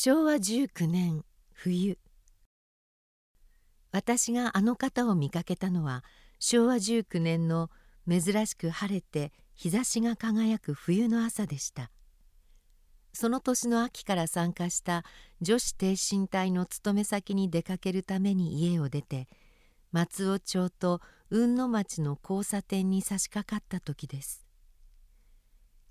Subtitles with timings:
[0.00, 1.98] 昭和19年冬。
[3.90, 6.04] 私があの方を見かけたのは
[6.38, 7.68] 昭和19年の
[8.08, 11.90] 珍しく晴れて日差しが輝く冬の朝でした。
[13.12, 15.02] その年の秋から参加した
[15.40, 19.26] 女子挺身隊の勤め先に出かけるために家を出て
[19.90, 24.47] 松尾町と雲野町の交差点に差し掛かった時です。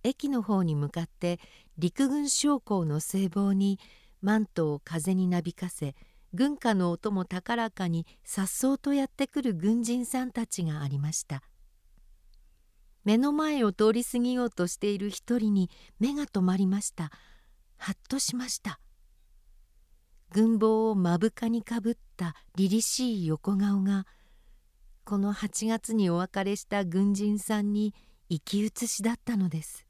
[0.07, 1.39] 駅の方に向かって
[1.77, 3.79] 陸軍将校の聖望に
[4.21, 5.95] マントを風になびかせ
[6.33, 11.41] 軍歌の音も高らかに颯爽とやってくる軍人さんたちがありました。
[13.03, 17.11] 目の前を通り過ぎようとしている一人に目が留まりました。
[17.77, 18.79] はっとしました。
[20.29, 24.05] 軍帽を目深にかぶった凛々しい横顔が
[25.05, 27.95] この8月にお別れした軍人さんに
[28.29, 29.86] 生き写しだったのです。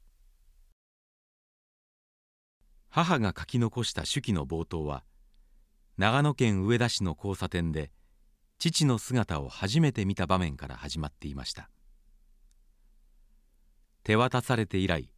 [2.90, 5.04] 母が書き残した手記の冒頭は
[5.96, 7.90] 長野県上田市の交差点で
[8.58, 11.70] 父の姿を初めて見た場面から始まっていました。
[14.08, 15.10] 手渡されて以来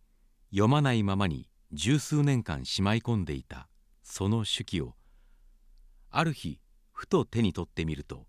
[0.51, 3.69] 読まないままに十数年間しまい込んでいた
[4.03, 4.97] その手記を
[6.11, 6.59] ある日
[6.93, 8.27] ふと手に取ってみると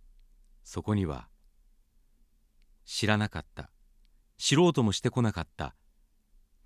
[0.63, 1.29] そこには
[2.85, 3.71] 知らなかった
[4.37, 5.73] 知ろうともしてこなかった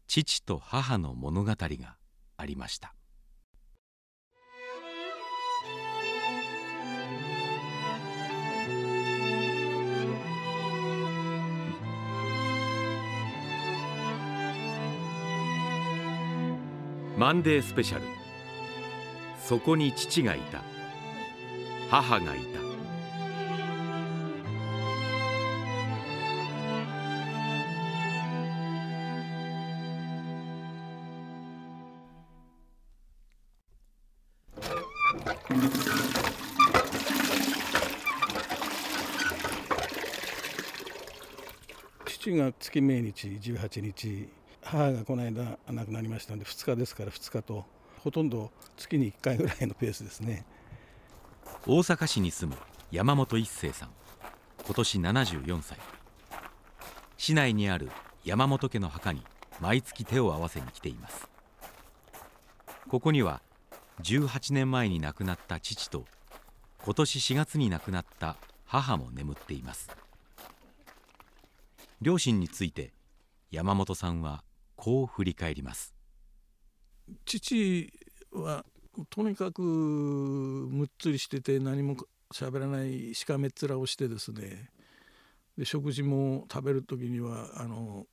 [0.07, 1.95] 父と母の物語が
[2.37, 2.93] ありました。
[17.17, 18.03] マンデースペシャル。
[19.39, 20.61] そこに父がいた。
[21.89, 22.64] 母がいた。
[42.07, 44.27] 父が月命日18日
[44.63, 47.63] 母がこの間亡くなりましたので2日ですから2日と
[47.99, 50.45] ほとんど月に1回ぐらいのペースですね。
[51.67, 52.57] 大阪市に住む
[52.91, 53.89] 山本一生さん。
[54.65, 55.77] 今年74歳。
[57.17, 57.91] 市内にある
[58.23, 59.21] 山本家の墓に
[59.59, 61.27] 毎月手を合わせに来ています。
[62.87, 63.41] ここには
[64.01, 66.05] 18年前に亡くなった父と
[66.83, 69.89] 今年4月に亡くなった母も眠っています。
[72.01, 72.93] 両親について
[73.51, 74.43] 山本さんは
[74.75, 75.95] こう振り返ります。
[77.25, 77.91] 父
[78.31, 78.65] は
[79.09, 81.95] とにかくむっつりしてて何も
[82.33, 84.69] 喋らないしかめっ面をしてですね
[85.57, 88.05] で食事も食べる時にはあの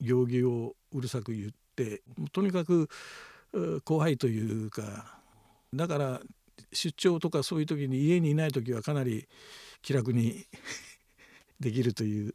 [0.00, 2.88] 行儀をうるさく言ってとにかく
[3.84, 5.20] 怖いというか
[5.74, 6.20] だから
[6.72, 9.28] 出張とかそういう時に家にいない時はかなり
[9.82, 10.44] 気楽に
[11.60, 12.34] できるという。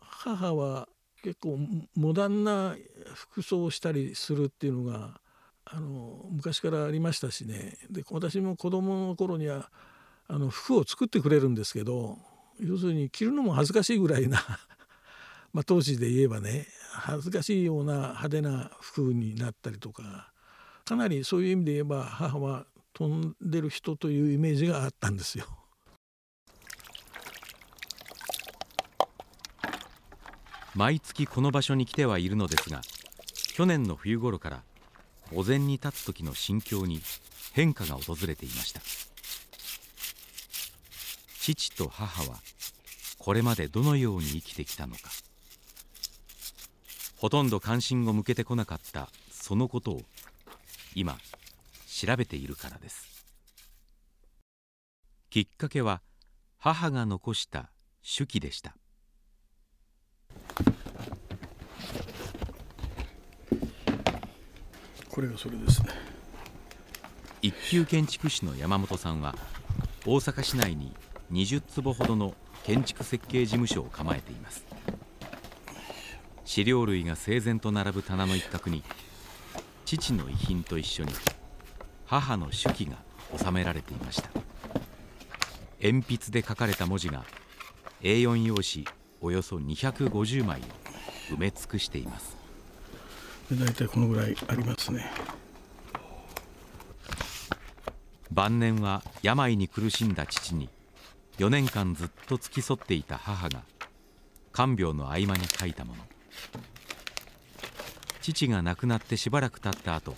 [0.00, 0.88] 母は
[1.22, 1.58] 結構
[1.96, 2.76] モダンな
[3.14, 5.20] 服装をしたりするっていうのが
[5.64, 7.76] あの昔からありましたしね。
[7.90, 9.70] で私も子供の頃には
[10.28, 12.18] あの服を作ってくれるんですけど
[12.60, 14.38] 要するに着るのも恥ずかしいぐらいな
[15.52, 20.32] まあ当時で言えばね恥ずかしいような派手な服になったりとか
[20.84, 25.46] かなりそういう意味で言えば母は飛んでる人というイメージがあったんですよ。
[30.74, 32.80] 毎月この場所に来てはいるのですが
[33.54, 34.62] 去年の冬頃から
[35.30, 37.00] お膳に立つ時の心境に
[37.52, 38.80] 変化が訪れていました
[41.40, 42.38] 父と母は
[43.18, 45.10] これまでどのように生きてきたのか
[47.22, 50.00] ほとんど関心を向けてこなかったそのことを
[50.96, 51.16] 今
[51.86, 53.24] 調べているからです。
[55.30, 56.02] きっかけは
[56.58, 57.70] 母が残した
[58.02, 58.74] 手記でした。
[65.08, 65.90] これがそれですね。
[67.40, 69.36] 一級建築士の山本さんは
[70.04, 70.92] 大阪市内に
[71.30, 72.34] 20坪ほどの
[72.64, 74.64] 建築設計事務所を構えています
[76.44, 78.82] 資料類が整然と並ぶ棚の一角に
[79.84, 81.12] 父の遺品と一緒に
[82.06, 82.96] 母の手記が
[83.36, 84.30] 収められていました。
[85.82, 87.24] 鉛筆で書かれた文字が
[88.02, 88.86] A4 用紙
[89.20, 90.62] およそ250枚を
[91.34, 92.36] 埋め尽くしています。
[93.52, 95.10] 大体このぐらいありますね。
[98.30, 100.70] 晩年は病に苦しんだ父に
[101.38, 103.62] 4年間ずっと付き添っていた母が
[104.52, 106.02] 看病の合間に書いたもの
[108.20, 110.14] 父が亡くなってしばらく経った後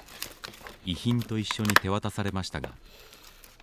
[0.84, 2.70] 遺品と一緒に手渡されましたが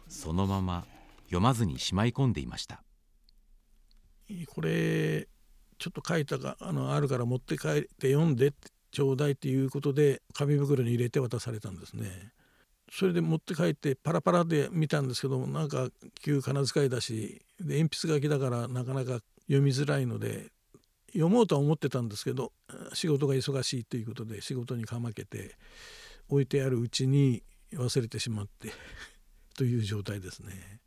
[0.08, 0.86] そのまま
[1.26, 2.82] 読まずにしまい込んでいました
[4.54, 5.28] これ
[5.78, 8.54] ちょっと書いたがあのあるから持って帰って読んで
[8.92, 12.34] ちょうだいということで紙袋に入れて渡されたんですね。
[12.92, 15.88] それで持って帰ってパラパラで見たんですけどもなんか
[16.22, 20.52] 旧仮名遣いだしで鉛筆書きだからなかなか読みづらいので
[21.14, 22.52] 読もうとは思ってたんですけど
[22.94, 25.56] 仕事が忙しいということで仕事にかまけて
[26.30, 27.44] 置いてあるうちに
[27.74, 28.72] 忘れてしまって
[29.56, 30.82] という状態ですね。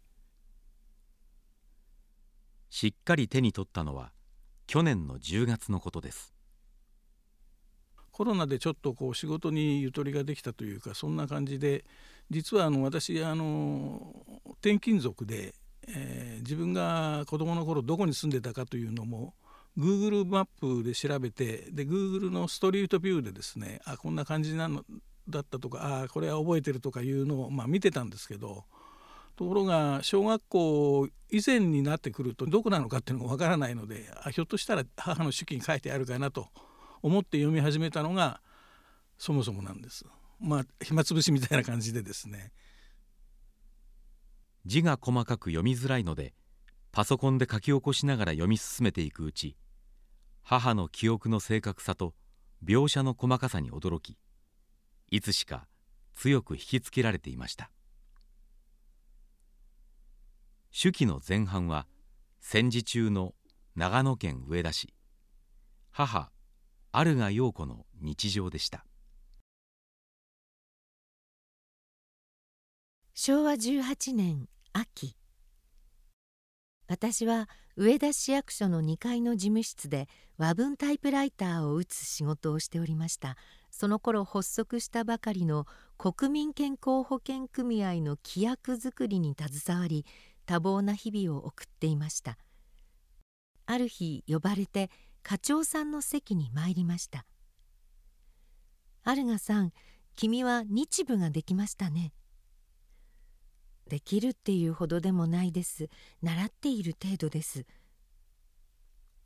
[2.70, 4.12] しっかり手に取ったのは
[4.66, 6.34] 去年の10月のことです
[8.10, 11.84] コロナでちょっとこう仕事にゆとりができたというかそんな感じで
[12.30, 14.24] 実はあの私あの
[14.60, 15.54] 転勤族で、
[15.86, 19.34] えー、自分が子どもの頃どこに住んでたかというのも
[19.78, 24.84] Google マップで調べてで Google のストリートビューでですねあこんな感じなの
[25.28, 28.64] だったとかあこれは覚えてるとかいうのを、まあ、見てたんですけど
[29.36, 36.48] ところが小学校以前になってくるとどこなのかっていうのがわからないのであひょっとしたら母の手記に書いてあるかなと
[37.02, 38.40] 思って読み始めたのが
[39.18, 40.04] そもそもなんです。
[40.40, 42.52] まあ暇つぶしみたいな感じでですね。
[44.66, 46.34] 字が細かく読みづらいので
[46.90, 49.56] パソコンで書き起こしながら読み進めていくうち
[50.46, 52.14] 母の記憶の正確さと
[52.62, 54.18] 描写の細かさに驚き
[55.10, 55.66] いつしか
[56.14, 57.70] 強く引きつけられていました。
[60.70, 61.86] 手記の前半は
[62.40, 63.34] 戦時中の
[63.74, 64.92] 長野県上田市
[65.90, 66.30] 母
[66.92, 68.84] 有賀陽子の日常でした。
[73.14, 75.16] 昭和18年秋。
[76.86, 83.36] 私は上田市役所の2階の事務室で和文タイプライターを打つ仕事をしておりました。
[83.70, 85.66] その頃発足したばかりの
[85.98, 90.06] 国民健康保険組合の規約作りに携わり
[90.46, 92.38] 多忙な日々を送っていました。
[93.66, 94.90] ある日呼ばれて
[95.22, 97.24] 課長さんの席に参りました
[99.04, 99.72] 「アルガさん
[100.16, 102.12] 君は日舞ができましたね」
[103.88, 105.88] できるっていうほどでもないです。
[106.22, 107.66] 習っている程度です。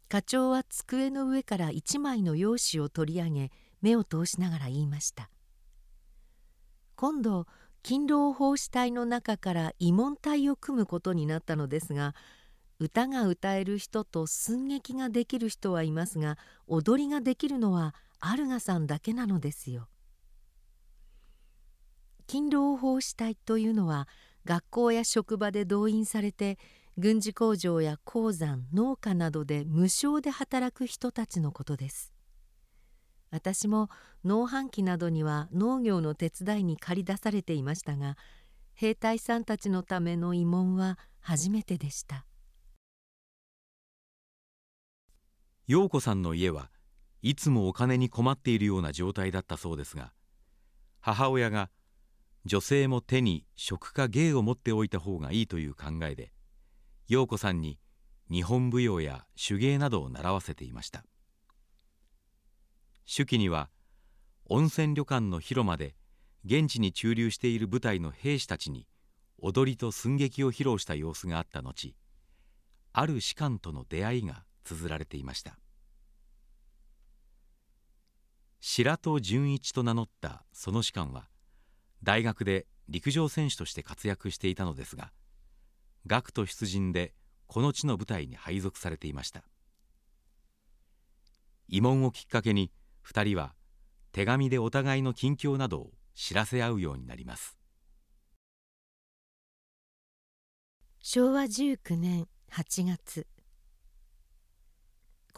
[0.08, 3.50] 課長は机の上から一枚の用紙を取り上げ
[3.82, 5.30] 目を通しながら言いました。
[6.96, 7.46] 今度
[7.82, 12.14] 勤労奉仕隊の中から慰問隊を組むことになったのですが
[12.80, 19.88] 歌が歌える人と寸劇ができる人はいますが踊りができるのはアルガさんだけなのですよ。
[22.26, 24.06] 勤労奉仕隊というのは
[24.48, 26.58] 学校や職場で動員されて
[26.96, 32.14] 軍事工場や鉱山農家などで無償で働く人たちのことです。
[33.30, 33.90] 私も
[34.24, 38.16] 農繁期などには農業の手伝いに駆り出されていましたが
[38.72, 42.24] 兵隊さんたちのための慰問は初めてでした
[45.66, 46.70] 陽子さんの家は
[47.20, 50.14] いつもお金に困っているような状態だったそうですが
[51.00, 51.68] 母親が
[52.48, 56.32] 女性も手に食か芸を持っておいた方がいいという考えで
[57.06, 57.78] 陽子さんに
[58.30, 61.04] 日本舞踊や手芸などを習わせていました。
[63.06, 63.68] 手記には
[64.46, 65.94] 温泉旅館の広間で
[66.44, 68.86] 現地に駐留している部隊の兵士たちに
[69.38, 71.94] 踊りと寸劇を披露した様子があった後
[72.94, 75.58] ある士官との出会いが綴られていました。
[78.60, 81.28] 白戸純一と名乗ったその士官は
[82.02, 85.12] 大学で陸上選手として活躍していたのですが
[86.06, 87.12] 学徒出陣で
[87.46, 89.42] この地の部隊に配属されていました。
[91.70, 92.70] 慰問をきっかけに
[93.06, 93.54] 2人は
[94.12, 97.58] 手紙でお互いの近況などを知らせ合うようになります。
[101.00, 103.26] 昭和19年8月。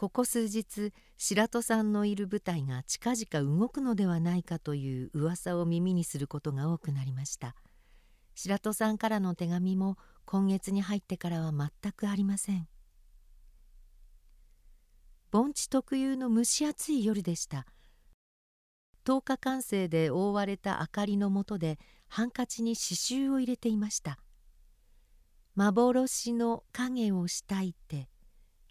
[0.01, 7.55] ここ数日白戸さんのいる部隊が近々動くのではないかという噂を耳にすることが多くなりました。
[8.33, 12.67] 白戸さんからの手紙も今月に入ってからは全くありません。
[15.29, 17.67] 盆地特有の蒸し暑い夜でした。
[19.05, 21.77] 10日間生で覆われた明かりのもとで
[22.07, 24.17] ハンカチに刺繍を入れていました。
[25.53, 28.09] 幻の影をしたいて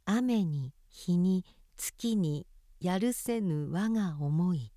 [0.05, 1.45] 雨に日に
[1.77, 2.47] 月に
[2.81, 4.73] やるせぬ我が思い。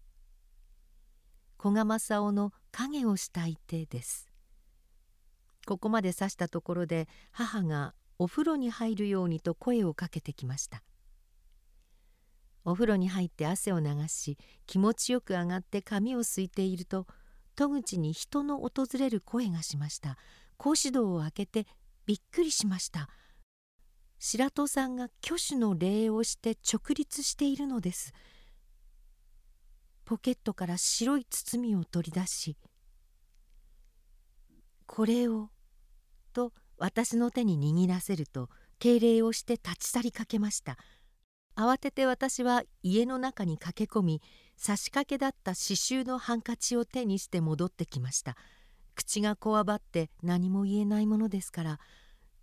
[1.60, 4.30] 古賀正雄の影をしたいてです。
[5.66, 10.84] ここまで指したところで母がお風呂に入るようにと声をかけてきました。
[12.66, 17.08] お風呂に入って汗を流し気持ちよく上がって髪をすいていると
[17.56, 20.18] 戸口に人の訪れる声がしました。
[20.58, 21.68] 格子戸を開けて
[22.06, 23.10] びっくりしました。
[24.26, 28.14] 白戸さんが挙手の礼をして直立しているのです。
[30.06, 32.56] ポケットから白い包みを取り出し
[34.88, 35.50] 「これを」
[36.32, 38.50] と私の手に握らせると
[38.80, 40.78] 敬礼をして立ち去りかけました。
[41.58, 44.22] 慌てて私は家の中に駆け込み
[44.56, 48.38] 差し掛けだった刺繍のハンカチを手にして戻ってきました。
[48.96, 51.80] 口がこわばって何も言えないものですから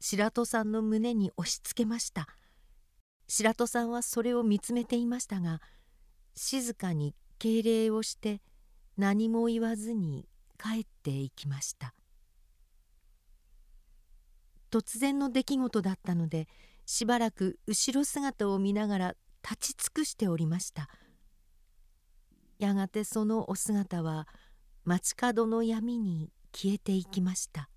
[0.01, 2.27] 白戸さんの胸に押し付けました。
[3.29, 5.61] 白戸さんはそれを見つめていましたが
[6.35, 8.41] 静かに敬礼をして
[8.97, 10.27] 何も言わずに
[10.59, 11.95] 帰っていきました。
[14.71, 16.49] 突然の出来事だったので
[16.87, 20.89] しばらく後ろ姿を見ながら立ち尽くしておりました。
[22.59, 24.29] やがてそのお姿は
[24.85, 27.70] 街角の闇に消えていきました。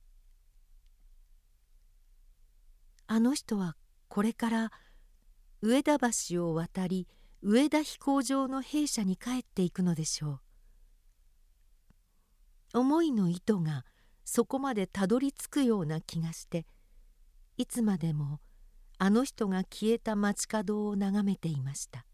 [3.15, 3.75] あの人は
[4.07, 4.71] これから
[5.61, 7.07] 上田橋を渡り
[7.43, 10.39] 上田飛行場の兵舎に帰っていくのでしょ
[12.73, 12.79] う。
[12.79, 13.85] 思いの糸が
[14.25, 16.65] そこまでたどり着くような気がして
[17.55, 18.39] いつまでも
[18.97, 22.07] あの人が消えた街角を眺めていました。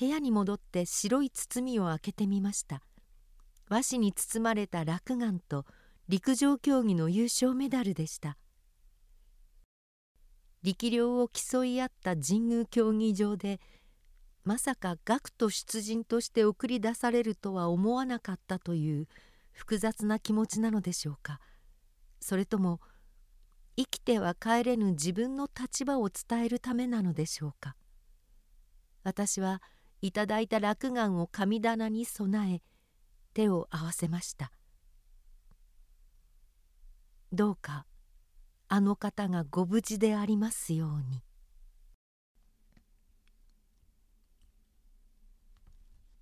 [0.00, 2.82] 部屋に戻って白い包みを開けてみました。
[3.68, 5.64] 和紙に包まれた落雁と
[6.10, 8.36] 陸上競技の優勝メダルでした。
[10.64, 13.60] 力量を競い合った神宮競技場で
[14.42, 19.06] まさか学徒出陣として送り出されるとは思わなかったという
[19.52, 21.38] 複雑な気持ちなのでしょうか。
[22.18, 22.80] それとも
[23.76, 27.76] 生きては帰れぬ自分の立場を伝えるためなのでしょうか。
[29.04, 29.62] 私は
[30.02, 32.62] いただいた落雁を神棚に備え
[33.32, 34.50] 手を合わせました。
[37.32, 37.86] どうか
[38.66, 41.22] あの方がご無事でありますように。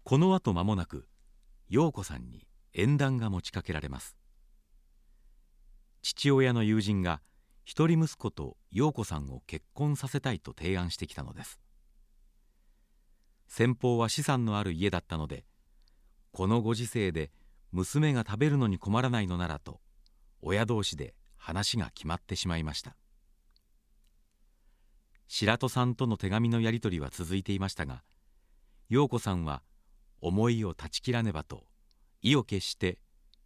[0.05, 1.09] このあと間もなく
[1.71, 4.17] 陽子さんに縁談が持ちかけられます。
[6.03, 7.23] 父親の友人が
[7.65, 11.59] 一人息子と陽子さんを結婚させたいと提案してきたのです。
[13.47, 15.47] 先方は資産のある家だったので
[16.33, 17.31] このご時世で
[17.73, 19.81] 娘が食べるのに困らないのならと
[20.43, 22.97] 親同士で話が決まってしまいました。
[25.29, 28.03] 白戸さんとの手紙のやり取りは続いていましたが
[28.89, 29.63] 陽子さんは
[30.23, 31.65] 思いを断ち切らねばと
[32.23, 32.99] 意を決して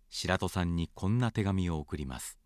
[0.09, 2.39] 白戸さんにこんな手紙を送ります。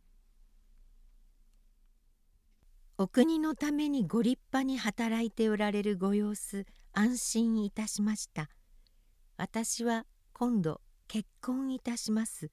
[2.99, 8.49] お国のためにご立派に働いておられるご様子安心いたしました。
[9.37, 12.51] 私は今度結婚いたします。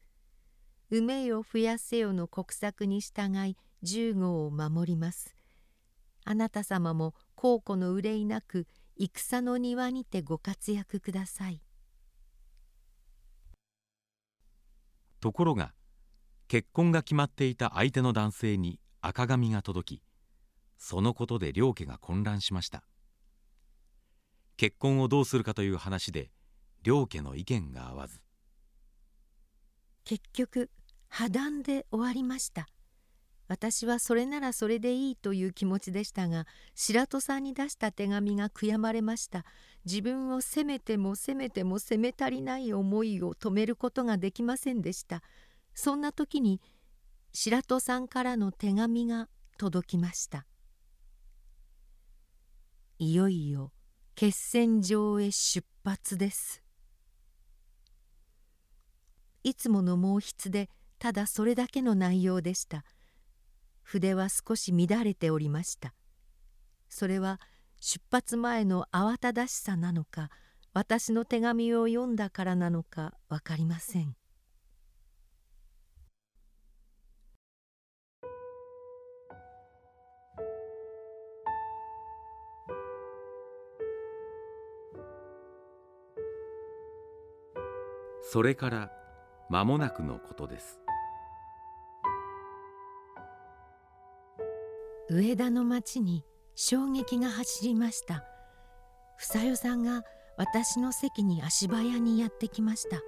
[0.96, 5.36] 梅よ増やせよの国策に従い十号を守ります
[6.24, 11.64] あなた様も孝庫の憂いなく戦の庭にてご活躍ください
[15.20, 15.74] ところが
[16.48, 20.02] 結婚が決まっていた相手の男性に赤紙が届き
[20.78, 22.84] そのことで両家が混乱しました。
[24.58, 26.30] 結婚をどうするかという話で
[26.84, 28.20] 両家の意見が合わず。
[30.04, 30.70] 結局
[31.16, 32.68] 破談で終わりました。
[33.48, 39.46] 私はそれならそれでいいという気持ちでしたが白戸さんに出した手紙が悔やまれました。
[39.86, 45.22] 自分を責めても責めても責め足りない思いを止めることができませんでした。
[45.76, 46.60] そんな時に
[47.32, 49.30] 白戸さんからの手紙が
[49.60, 50.48] 届きました。
[52.98, 53.72] いよいよ
[54.16, 56.64] 決戦場へ出発です。
[59.44, 60.72] いつもの毛筆で
[61.04, 62.86] ただそれだけの内容でした。
[63.82, 65.94] 筆は少し乱れておりました。
[66.88, 67.42] それは
[67.82, 70.30] 出発前の慌ただしさなのか
[70.72, 74.16] 私の手紙を読んだからなのか分かりません。
[88.22, 88.92] それから
[89.50, 90.83] 間もなくのことです。
[95.10, 96.24] 上田の町に
[96.56, 98.24] 衝撃が走りました。
[99.18, 100.04] 房代さんが
[100.38, 103.02] 私の席に足早にやってきました。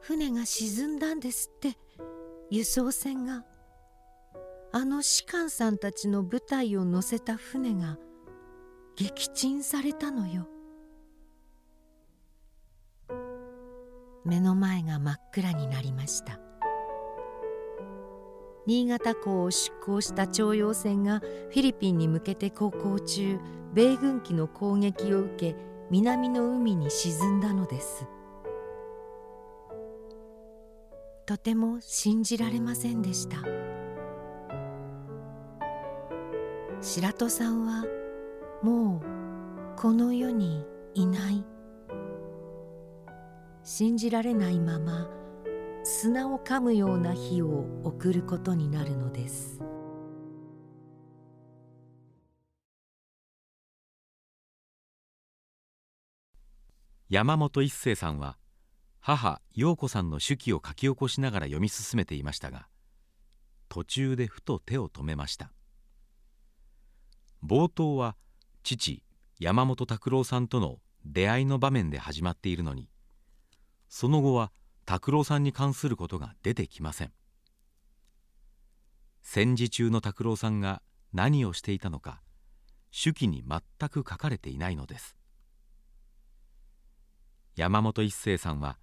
[0.00, 1.76] 船が沈んだんですって。
[2.50, 3.44] 輸送船が。
[4.72, 7.98] あの士官さんたちの部隊を乗せた船が。
[8.96, 10.48] 撃沈されたのよ。
[14.24, 16.49] 目の前が真っ暗になりました。
[18.66, 23.38] 新潟港を出港した徴用船がフィリピンに向けて航行中
[23.72, 25.56] 米軍機の攻撃を受け
[25.90, 28.06] 南の海に沈んだのです。
[31.26, 33.38] とても信じられませんでした。
[36.80, 37.84] 白戸さんは
[38.62, 40.64] もうこの世に
[40.94, 41.44] いない。
[43.62, 45.08] 信じられないまま
[45.92, 49.60] 砂を噛むような日を送ることになるのです。
[57.08, 58.38] 山本一生さんは
[59.00, 62.68] 母陽子さんの手記を書き起こしながら読み進めていましたが
[63.68, 65.50] 途中でふと手を止めました。
[67.44, 68.14] 冒頭は
[68.62, 69.02] 父
[69.40, 72.88] 山本拓郎さんとの出会いの場面で始まっているのに
[73.88, 74.52] その後は
[74.90, 77.12] 拓郎さんに関することが出てきません。
[79.22, 80.82] 戦時中の拓郎さんが
[81.12, 82.20] 何をしていたのか
[82.90, 85.16] 手記に全く書かれていないのです。
[87.54, 88.80] 山本一生さんは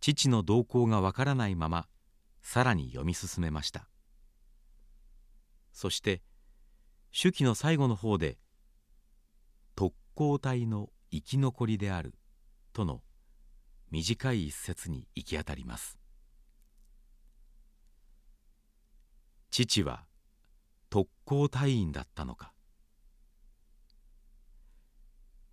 [0.00, 1.88] 父の動向がわからないまま
[2.42, 3.88] さらに読み進めました。
[5.72, 6.20] そして
[7.18, 8.36] 手記の最後の方で
[9.74, 12.14] 「特攻隊の生き残りである」
[12.74, 13.02] との
[13.90, 15.98] 短い一節に行き当たります。
[19.50, 20.04] 父は
[20.90, 22.52] 特攻隊員だったのか。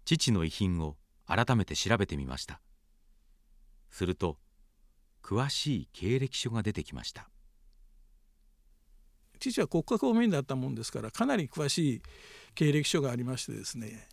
[0.06, 2.60] 父の遺品を改めて調べてみました。
[3.90, 4.38] すると
[5.22, 7.30] 詳しい経歴書が出てきました。
[9.40, 12.02] 父は国家公務員だったもんですからかなり詳しい
[12.56, 14.08] 経歴書がありましてですね。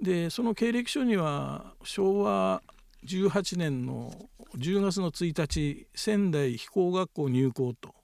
[0.00, 2.62] でその経歴書には昭和
[3.06, 4.12] 18年の
[4.56, 7.94] 10月の1日仙台飛行学校入校と。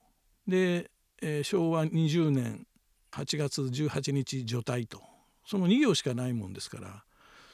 [0.46, 0.90] で、
[1.22, 2.66] えー、昭和20年
[3.12, 5.10] 8月18日除隊と。
[5.50, 7.02] その2行しかないもんですから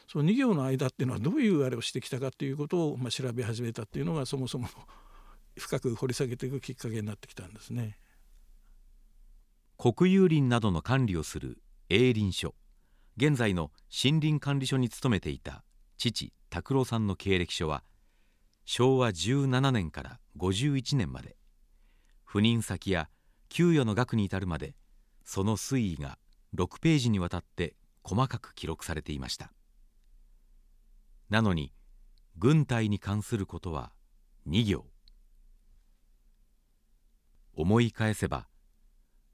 [0.06, 4.68] その2行の間っていうのはどういうあれをしてきたかっていうことを、まあ、調べ始めたっていうのがそもそも
[5.56, 7.98] 深く掘り下げていくきっかけになってきたんですね。
[9.78, 12.54] 国有林などの管理をする営林署。
[13.16, 15.64] 現在の森林管理所に勤めていた
[15.96, 17.84] 父拓郎さんの経歴書は
[18.64, 21.36] 昭和17年から51年まで
[22.26, 23.10] 赴任先や
[23.50, 24.74] 給与の額に至るまで
[25.22, 26.16] その推移が
[26.54, 29.52] 6ページにわたって細かく記録されていました。
[31.28, 31.74] なのに
[32.38, 33.92] 軍隊に関することは
[34.48, 34.86] 2行。
[37.52, 38.48] 思い返せば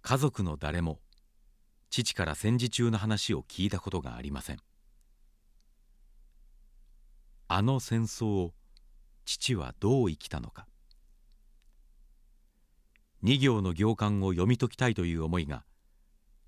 [0.01, 0.99] 家族の誰も
[1.89, 4.59] 父から戦時中の話を聞いたことがありません。
[7.55, 8.55] あの戦争を
[9.27, 10.67] 父はどう生きたのか。
[13.25, 15.63] 2行の行間を読み解きたいという思いが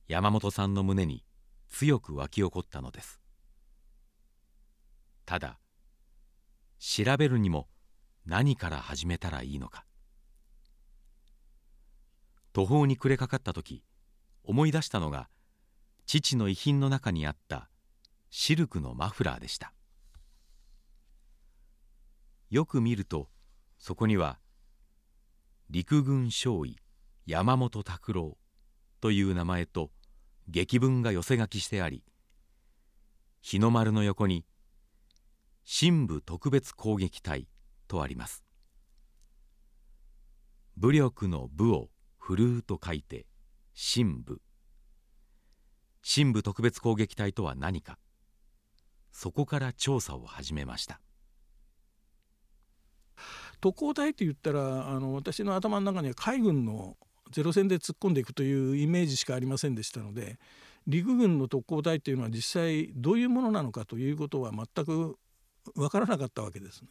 [0.08, 1.22] 山本さんの胸に
[1.68, 3.20] 強く湧き起こったのです。
[5.26, 5.58] ただ
[6.78, 7.68] 調べるにも
[8.24, 9.84] 何から始めたらいいのか。
[12.54, 13.84] 途方に暮れかかった時
[14.42, 15.28] 思い出したのが
[16.06, 17.68] 父の遺品の中にあった
[18.30, 19.74] シルクのマフラーでした。
[22.54, 23.28] よく見ると
[23.78, 24.38] そこには
[25.70, 26.76] 陸軍少尉
[27.26, 28.38] 山本拓郎
[29.00, 29.90] という名前と
[30.46, 32.04] 劇文が寄せ書きしてあり
[33.42, 34.44] 日の丸の横に
[35.64, 37.48] 新部特別攻撃隊
[37.88, 38.44] とあります。
[40.76, 41.88] 武力の武を
[42.20, 43.26] 振るうと書いて
[43.74, 44.40] 新部
[46.02, 47.98] 新部特別攻撃隊とは何か。
[49.10, 51.00] そこから調査を始めました。
[53.64, 56.98] 特攻隊って言ったらあの私の頭の中には海軍の
[57.32, 60.38] ゼロ戦で突っ込んでいくというイメージしかありませんでしたので
[60.86, 65.16] 陸軍の特攻隊っていうのは実際どういうものなのかということは全く
[65.74, 66.88] 分からなかったわけですね。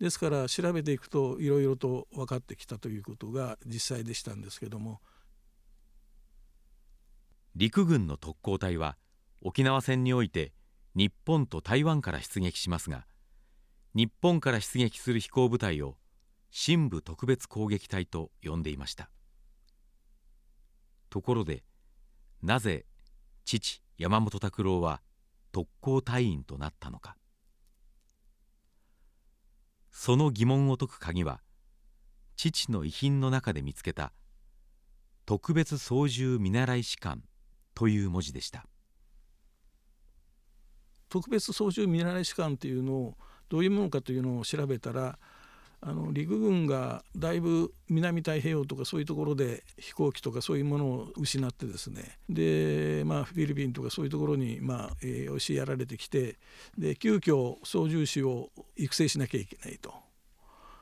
[0.00, 5.00] ですから調べていくといろいろと分かってきたということが実際でしたんですけども
[7.54, 8.96] 陸軍の特攻隊は
[9.42, 10.52] 沖縄戦において
[10.96, 13.06] 日本と台湾から出撃しますが
[13.94, 15.96] 日本から出撃する飛行部隊を
[16.50, 19.08] 深部特別攻撃隊と呼んでいました。
[21.10, 21.62] ところで
[22.42, 22.86] なぜ
[23.44, 25.00] 父山本拓郎は
[25.52, 27.16] 特攻隊員となったのか。
[29.92, 31.40] その疑問を解く鍵は
[32.34, 34.12] 父の遺品の中で見つけた
[35.24, 37.22] 特別操縦見習い士官
[37.74, 38.66] という文字でした。
[41.08, 43.16] 特別操縦見習い士官というのを
[43.48, 45.18] どういうものかというのを調べたら
[45.86, 56.38] あの陸軍がだいぶ南太平洋とかそういうところで飛行機とかそういうものを失ってですねで、まあ、フィリピンとかそういうところに、まあえー、押しやられてきて
[56.78, 59.92] で急遽操縦士を育成しなきゃいけないと。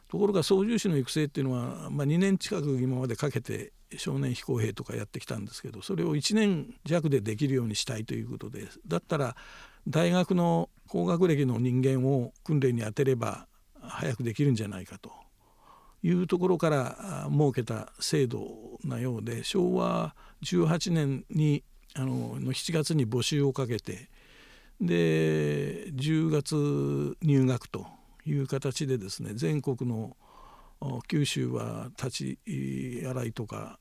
[0.09, 9.35] ところが操縦士の育成っていうのは、まあ、2年近く今までかけて少年飛行兵とかやってきたんですけどそれを1年弱でできるようにしたいということでだったら
[9.89, 13.47] 大学の高学歴の人間を訓練に当てれば
[13.81, 15.11] 早くできるんじゃないかと。
[16.03, 21.63] いうところから設けた制度なようで昭和18年に
[21.95, 24.11] あのの7月に募集をかけて
[24.81, 27.87] で10月入学と
[28.27, 30.17] いう形でですね全国の
[31.07, 33.79] 九州は立ち洗いとか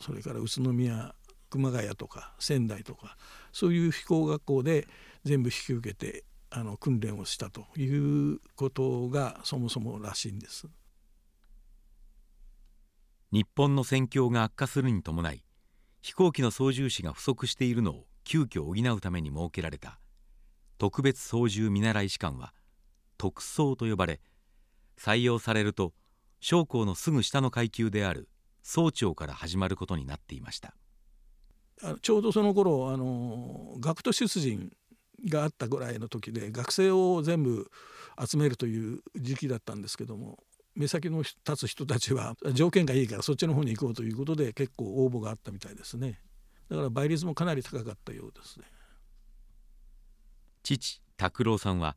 [0.00, 1.14] それから宇都宮
[1.48, 3.16] 熊谷とか仙台とか
[3.52, 4.86] そういう飛行学校で
[5.24, 6.24] 全部引き受けて
[6.56, 10.68] あの訓練をしたということがそもそもらしいんです。
[13.32, 15.44] 日本の戦況が悪化するに伴い
[16.00, 19.98] 飛行機の操縦士が不足しているのを急遽補うために設けられた
[20.78, 22.54] 特別操縦見習い士官は
[23.18, 24.20] 特操と呼ばれ
[24.96, 25.92] 採用されると
[26.38, 28.28] 将校のすぐ下の階級である
[28.62, 30.76] 総長から始まることになっていました。
[32.00, 34.70] ちょうどその頃あの学徒出陣
[35.24, 37.70] があったぐらいの時で学生を全部
[38.22, 40.38] 集めるという時期だったんですけども
[40.74, 46.20] 目先の立つ人たちは条件がいいからそっちの方に行こうということで結構応募があったみたいですね。
[46.68, 48.64] だから倍率もかなり高かったようですね。
[50.62, 51.96] 父拓郎さんは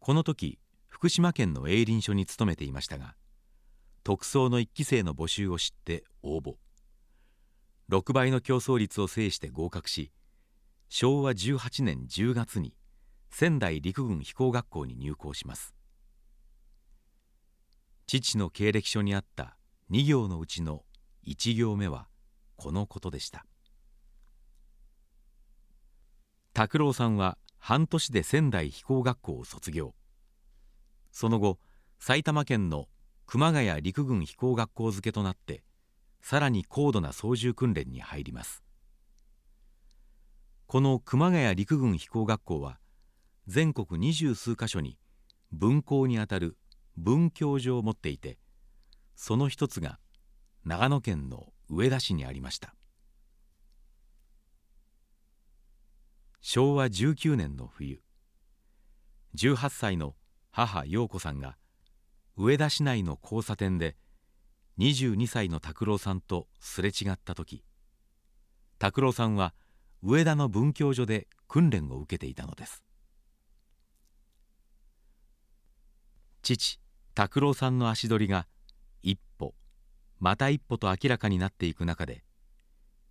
[0.00, 0.58] この時
[0.88, 3.14] 福島県の営林署に勤めていましたが
[4.02, 6.54] 特捜の1期生の募集を知って応募。
[7.90, 10.10] 6倍の競争率を制して合格し
[10.88, 12.74] 昭和18年10月に
[13.30, 15.74] 仙台陸軍飛行学校に入校します。
[18.06, 19.56] 父の経歴書にあった
[19.90, 20.84] 2行のうちの
[21.26, 22.06] 1行目は
[22.56, 23.44] このことでした。
[26.54, 29.94] 拓郎さんは半年で仙台飛行学校を卒業。
[31.10, 31.58] その後
[31.98, 32.86] 埼玉県の
[33.26, 35.64] 熊谷陸軍飛行学校付けとなって
[36.22, 38.65] さらに高度な操縦訓練に入ります。
[40.66, 42.80] この熊谷陸軍飛行学校は
[43.46, 44.98] 全国二十数カ所に
[45.52, 46.56] 分校にあたる
[46.96, 48.38] 分教場を持っていて
[49.14, 50.00] その一つが
[50.64, 52.74] 長野県の上田市にありました。
[56.40, 58.00] 昭和19年の冬
[59.36, 60.14] 18歳の
[60.50, 61.56] 母陽子さんが
[62.36, 63.96] 上田市内の交差点で
[64.78, 67.64] 22歳の拓郎さんとすれ違った時
[68.78, 69.54] 拓郎さんは
[70.02, 72.82] 上田の文教所で訓練を受けていたのです。
[76.42, 76.80] 父
[77.14, 78.46] 拓郎さんの足取りが
[79.02, 79.54] 一歩
[80.20, 82.22] また一歩と明らかになっていく中で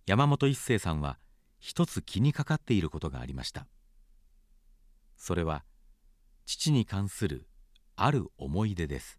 [0.06, 1.18] 山本一生さんは
[1.58, 3.66] 一つ気にかかっていることがありました。
[5.16, 5.64] それは
[6.46, 7.48] 父に関する
[7.96, 9.18] ある思い出です。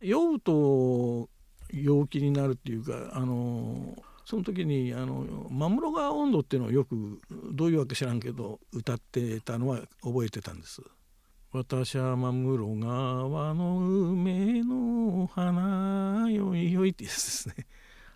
[0.00, 1.28] 酔うと
[1.72, 3.96] 陽気になるっていうかあの
[4.30, 10.82] その時にあの「真室川温度」っていうのをよくどういうわけ知らんけど歌ってたのは覚えてたんです。
[11.50, 13.80] 私は真室川の
[14.12, 17.66] 梅の花よいよいってやつですね。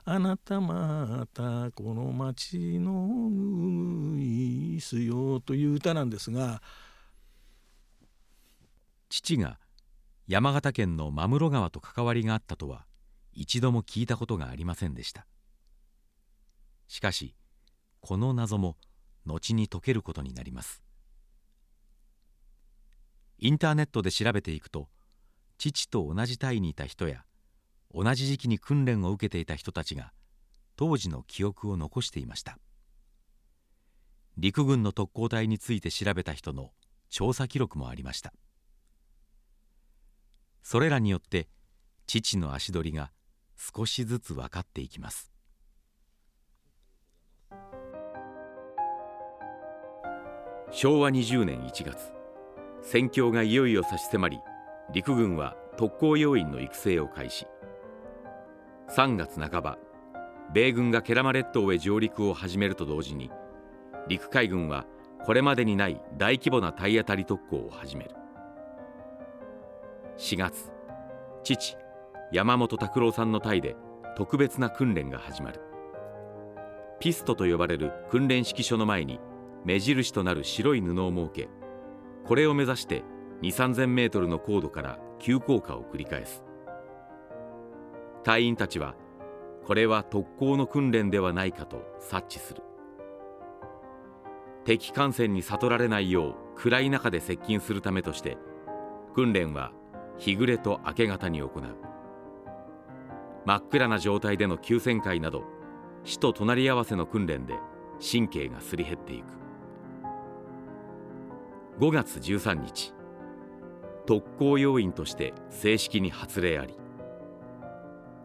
[0.04, 6.62] あなたまたこの町のいすよという歌なんですが
[9.08, 9.58] 父が
[10.28, 12.86] 山形県の真室川と関わりがあったとは
[13.32, 15.26] 一度も聞いたことがありませんでした
[16.88, 17.34] しかし
[18.00, 18.76] この謎も
[19.24, 20.82] 後に解けることになります。
[23.38, 24.88] インターネットで調べていくと
[25.58, 27.24] 父と同じ隊にいた人や
[27.92, 30.12] 同じ時期に訓練を受けていた人たちが
[30.76, 32.58] 当時の記憶を残していました。
[34.36, 36.70] 陸軍の特攻隊について調べた人の
[37.08, 38.32] 調査記録もありました。
[40.62, 41.48] それらによって
[42.06, 43.12] 父の足取りが
[43.56, 45.33] 少しずつ分かっていきます。
[50.76, 52.12] 昭和20年1月
[52.82, 54.40] 戦況がいよいよ差し迫り
[54.92, 57.46] 陸軍は特攻要員の育成を開始。
[58.88, 59.78] 3月半ば
[60.52, 63.30] 米軍がケラマ列島へ上陸を始めると同時に
[64.08, 64.84] 陸海軍は
[65.24, 68.10] これまでにない大規模な体当たり特攻を始める。
[70.18, 70.72] 4月
[71.44, 71.76] 父
[72.32, 73.76] 山本拓郎さんの隊で
[74.16, 75.60] 特別な訓練が始まる。
[76.98, 79.20] ピストと呼ばれる訓練指揮所の前に
[79.64, 81.48] 目印となる白い布を設け
[82.24, 83.04] これを目指して
[83.42, 86.42] 2 3 0 0 0メートルの高度から急降下を繰り返す。
[88.22, 88.94] 隊員たちは
[89.66, 92.62] これは特攻の訓練ではないかと察知する。
[94.64, 98.38] 敵艦船に悟られないよう暗い中で接近するためとして
[99.14, 99.72] 訓練は
[100.16, 101.50] 日暮れと明け方に行う。
[103.44, 105.44] 真っ暗な状態での急旋回など
[106.04, 107.54] 死と隣り合わせの訓練で
[108.00, 109.43] 神経がすり減っていく。
[111.80, 112.94] 5月13日。
[114.06, 116.76] 特攻要員として正式に発令あり。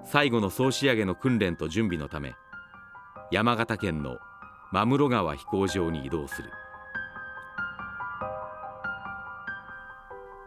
[0.06, 2.34] 最後の総仕上げの訓練と準備のため
[3.32, 4.18] 山形県の
[4.72, 6.50] 真室川飛行場に移動する。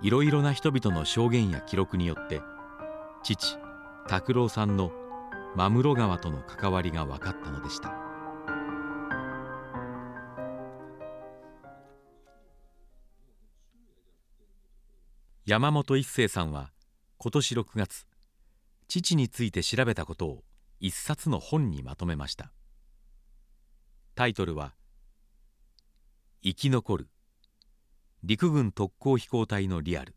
[0.01, 2.41] いろいろな人々の証言や記録によって
[3.23, 3.57] 父
[4.09, 4.93] 拓郎さんの
[5.57, 8.02] 真室川との関わりが分かったのでした。
[15.45, 16.71] 山本一生さんは
[17.19, 18.07] 今年6月
[18.87, 20.45] 父について調べたことを
[20.79, 22.53] 一冊の本にまとめました。
[24.15, 24.77] タイトルは
[26.45, 27.09] 「生き残る。
[28.23, 30.15] 陸軍特攻飛行隊のリアル」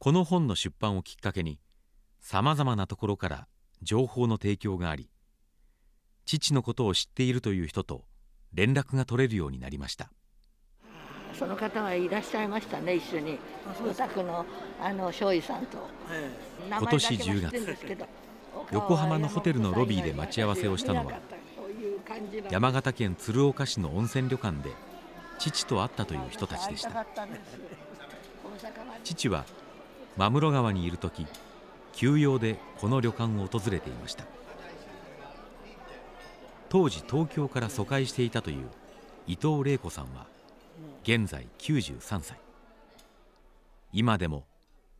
[0.00, 1.60] この本の出版をきっかけに
[2.18, 3.48] さまざまなところから
[3.80, 5.08] 情報の提供があり
[6.24, 8.08] 父のことを知っているという人と
[8.52, 10.10] 連絡が取れるようになりました。
[11.38, 13.38] その方はいらっしゃいましたね一緒に。
[13.88, 14.44] お宅の
[14.80, 15.78] あの庄司さんと、
[16.66, 18.06] 今年10月。
[18.72, 21.20] 横浜のホテルのロビーで待ち合わせをしたのは
[22.50, 24.70] 山形県鶴岡市の温泉旅館で
[25.38, 27.06] 父と会ったという人たちでした。
[29.04, 29.44] 父は
[30.16, 31.26] 真室川にいる時
[31.92, 34.24] 休養でこの旅館を訪れていました。
[36.68, 38.68] 当時東京から疎開していたという
[39.26, 40.26] 伊藤玲子さんは
[41.08, 42.36] 現在93歳。
[43.94, 44.44] 今でも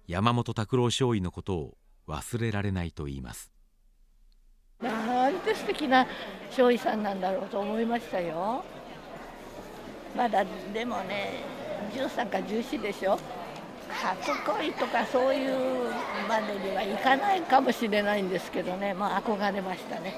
[0.07, 1.77] 山本拓郎少尉のことを
[2.09, 3.53] 忘れられないと言います。
[4.81, 6.07] なんて素敵な
[6.51, 8.65] 少尉さんなんだろうと思いましたよ。
[10.17, 11.43] まだでもね
[11.93, 13.19] 13か14でしょ。
[13.91, 15.93] 初恋とかそういう
[16.27, 18.95] までにはいかないかもしれないんですけどね。
[18.95, 20.15] まあ憧れましたね。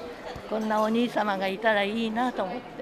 [0.49, 2.80] こんなお兄様がいたらいいなと思って。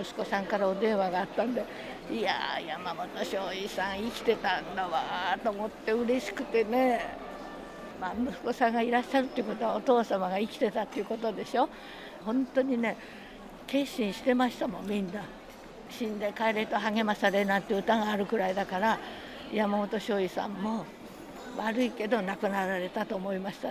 [0.00, 1.64] 息子さんからお電話があったんで
[2.10, 2.34] いや
[2.66, 7.20] 山本昌尉さん生きてたんだわと思って嬉しくてね。
[8.00, 11.68] まあ、息子さんがいらっしゃるっていうことはお父様が生きてたっていうことでしょ。
[12.24, 12.96] 本当にね
[13.66, 15.22] 決心してましたもんみんな。
[15.88, 18.98] 死んで帰れと励まされなんて歌があるくらいだから
[19.52, 20.86] 山本昌尉さんも
[21.56, 23.70] 悪いけど亡くなられたと思いました。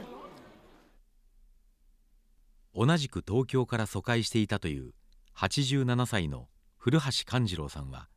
[2.73, 4.93] 同じく東京から疎開していたという
[5.35, 8.07] 87歳の古橋勘次郎さんは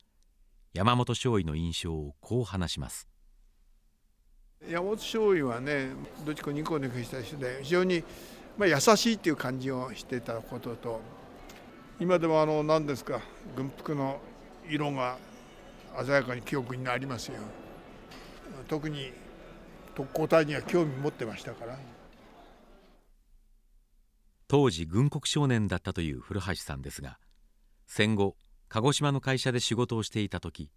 [0.72, 3.09] 山本少尉の印象をこう話します。
[4.68, 5.90] 山本少尉はね
[6.24, 8.03] どっちかニコニコした人で非常に、
[8.57, 11.00] まあ、優しいっていう感じをしてたことと
[12.00, 13.20] 今でもあの何ですか
[13.55, 14.20] 軍服の
[14.68, 15.16] 色が
[16.05, 17.35] 鮮やかに記憶になりますよ。
[18.66, 19.12] 特に
[19.94, 21.79] 特攻隊には興味持ってましたから。
[24.55, 27.19] 当時軍国少年だったという古橋さんですが
[27.88, 28.37] 戦後
[28.69, 30.71] 鹿児島の会社で仕事をしていた時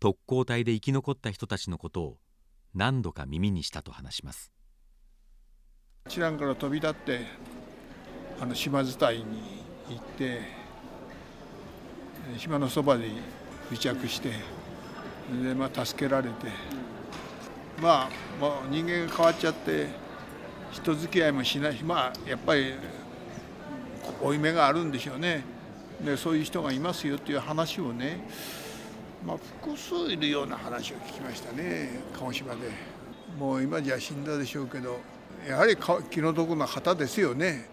[0.00, 2.18] 特攻隊で生き残った人たちのことを
[2.74, 4.52] 何度か耳にしたと話します。
[6.10, 7.20] 知らんから飛び立って
[8.38, 10.42] あの島伝いに行って
[12.36, 13.08] 島のそばで
[13.70, 14.32] 付着して
[15.42, 16.48] で、まあ、助けられて
[17.80, 18.08] まあ、
[18.38, 20.09] まあ、人間が変わっちゃって
[20.72, 22.74] 人付き合いもしないしまあやっぱり
[24.22, 25.44] 負い目があるんでしょうね。
[26.04, 28.26] でそういう人がいますよっていう話をね
[29.26, 32.60] まあ、複数いるような話を聞きましたね鹿児島で。
[33.38, 34.98] もう今じゃ死んだでしょうけど
[35.48, 35.76] やはり
[36.10, 37.68] 気の毒な旗ですよね。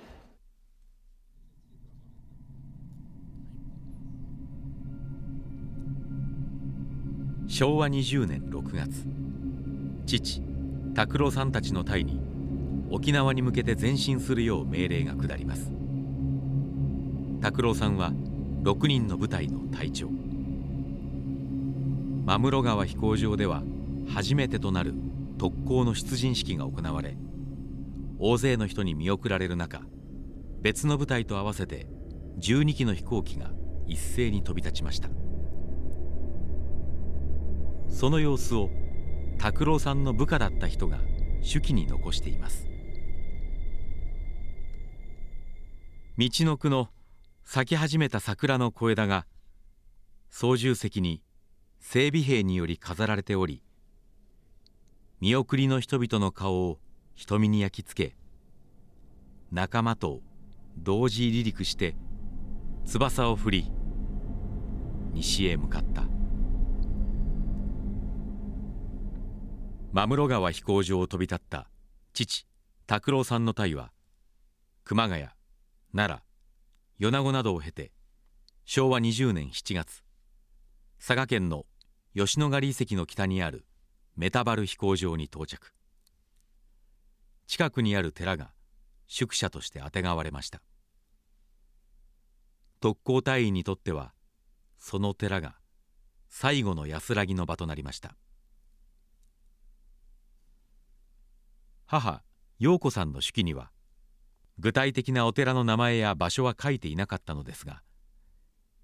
[7.47, 9.07] 昭和20年6月
[10.05, 10.41] 父
[10.93, 12.19] 拓郎さんたちの隊に
[12.89, 15.71] 沖縄に向けて前進するよう命令が下ります。
[17.41, 18.11] 拓郎さんは
[18.63, 20.09] 6人の部隊の隊長。
[22.25, 23.63] 真室川飛行場では
[24.09, 24.93] 初めてとなる
[25.37, 27.15] 特攻の出陣式が行われ
[28.19, 29.81] 大勢の人に見送られる中
[30.61, 31.87] 別の部隊と合わせて
[32.39, 33.51] 12機の飛行機が
[33.87, 35.09] 一斉に飛び立ちました。
[37.89, 38.69] その様子を
[39.37, 40.99] 拓郎さんの部下だった人が
[41.41, 42.66] 手記に残しています。
[46.19, 46.89] 道の区の
[47.43, 49.27] 咲き始めた桜の小枝が
[50.31, 51.21] 操縦席に
[51.79, 53.61] 整備兵により飾られており
[55.21, 56.79] 見送りの人々の顔を
[57.13, 58.15] 瞳に焼き付け
[59.51, 60.21] 仲間と
[60.79, 61.95] 同時離陸して
[62.83, 63.71] 翼を振り
[65.13, 66.01] 西へ向かった。
[69.93, 71.69] 真室川飛行場を飛び立った
[72.13, 72.47] 父
[72.87, 73.91] 拓郎さんの隊は
[74.83, 75.27] 熊谷
[75.97, 76.21] 奈
[76.99, 77.91] 良米子などを経て
[78.65, 80.03] 昭和20年7月
[80.99, 81.65] 佐賀県の
[82.15, 83.65] 吉野ヶ里遺跡の北にある
[84.15, 85.73] メタバル飛行場に到着。
[87.47, 88.51] 近くにある寺が
[89.07, 90.61] 宿舎としてあてがわれました。
[92.79, 94.13] 特攻隊員にとっては
[94.77, 95.55] その寺が
[96.29, 98.15] 最後の安らぎの場となりました。
[101.87, 102.21] 母
[102.59, 103.71] 陽子さんの手記には
[104.59, 107.81] 具体的なお寺の名前や場所は書いていなかったのですが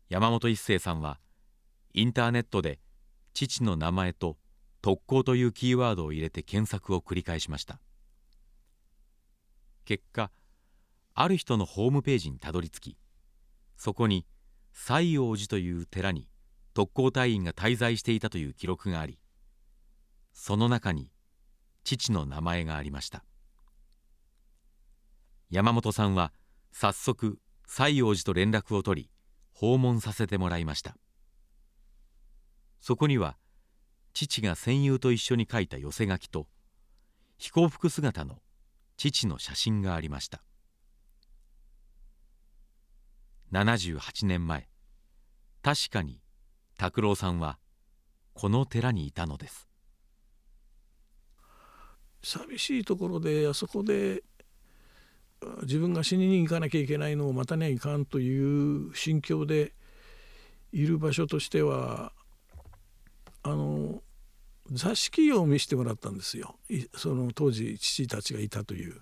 [0.10, 1.20] 山本一生さんは
[1.94, 2.80] インターネットで
[3.34, 4.38] 父の名前と
[4.82, 7.80] 特攻というキーワードを入れて検索を繰り返しました。
[9.86, 10.32] 結果
[11.14, 12.98] ある人のホームページにたどり着き
[13.78, 14.26] そこに
[14.72, 16.28] 西王寺という寺に
[16.74, 19.20] 特攻隊員が滞在していたという記録があり
[20.34, 21.12] その中に
[21.84, 23.24] 父の名前がありました。
[25.54, 26.34] 山本さんは
[26.72, 27.38] 早速
[27.68, 29.10] 西王寺と連絡を取り
[29.52, 30.98] 訪問させてもらいました。
[32.82, 33.38] そこには
[34.16, 36.48] 父が戦友と一緒に書いた寄せ書きと
[37.38, 38.38] 飛行服姿の
[38.98, 40.42] 父の写真がありました。
[43.52, 44.68] 78年前
[45.62, 46.20] 確かに
[46.80, 47.60] 拓郎さんは
[48.34, 49.68] この寺にいたのです。
[52.24, 54.24] 寂しいところであそこで
[55.64, 59.74] 自分が死にに行かなきゃいけないのを待たにはいかんという心境で
[60.72, 62.12] いる場所としては
[63.44, 64.02] あの
[64.72, 66.56] 座敷を見せてもらったんですよ。
[66.96, 69.02] その当時父たちがいたという。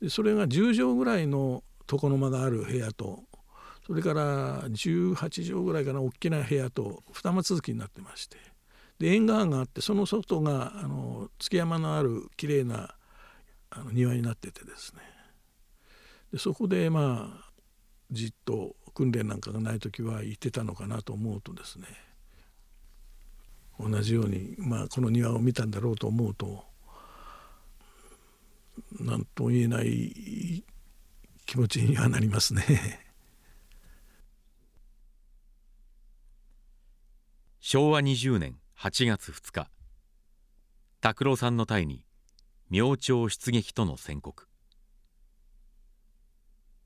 [0.00, 3.24] でそれが10畳ぐらいの床の間がある部屋と
[3.86, 8.38] それから18畳ぐらいかな大きな部屋と二間続きになってまして。
[8.98, 12.94] で縁側があってその外があの築山のある綺麗な
[13.70, 15.13] あな庭になっててですね。
[16.34, 17.44] でそこでまあ
[18.10, 21.86] じっと訓練なんかがない時は行ってたのかなと思うとですね
[23.78, 26.64] 同じように、まあ、この庭を見たんだろうと思うと
[28.98, 30.64] 何とも言えない
[31.46, 32.64] 気持ちにはなりますね。
[37.60, 39.70] 昭和20年8月2日
[41.00, 42.04] 拓郎さんの隊に
[42.70, 44.48] 明朝出撃との宣告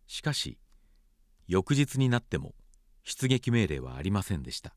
[0.08, 0.58] しかし
[1.46, 2.54] 翌日になっても
[3.04, 4.74] 出撃命令はありませんでした。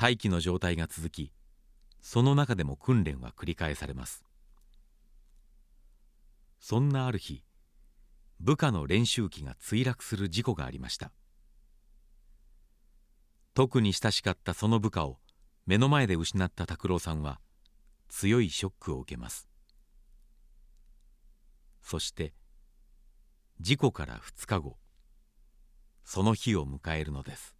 [0.00, 1.32] 待機の状態が続き
[2.00, 4.24] その中でも訓練は繰り返されます。
[6.60, 7.42] そんなある日
[8.40, 11.12] 部下の練習機が墜落する事故がありました。
[13.54, 15.18] 特に親しかったその部下を
[15.66, 17.40] 目の前で失った拓郎さんは
[18.08, 19.48] 強いショックを受けます。
[21.82, 22.32] そして
[23.60, 24.76] 事故から2日後
[26.04, 27.56] その日を迎えるのです。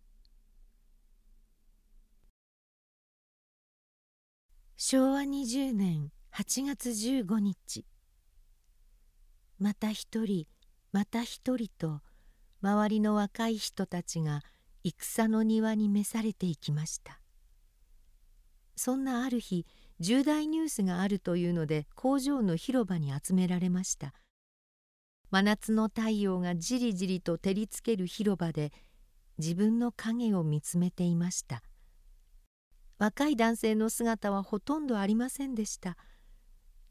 [4.77, 7.87] 昭和20年8月15日
[9.59, 10.47] また一人
[10.93, 12.01] また一人と
[12.61, 14.43] 周りの若い人たちが
[14.83, 17.21] 戦の庭に召されていきました。
[18.77, 19.65] そんなある日
[20.01, 24.13] 重大ニュースがあるというので工場の広場に集められました。
[25.35, 28.71] 真夏の太陽がじりじりと照りつける広場で
[29.37, 31.65] 自分の影を見つめていました。
[32.99, 35.97] 若い男性の姿はほとんどありませんでした。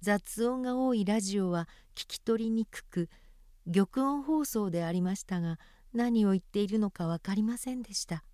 [0.01, 3.10] 雑音が多いラジオは聞き取りにくく
[3.65, 5.57] 玉音放送でありましたが
[5.93, 8.26] 何を言っているのか分かりませんでした。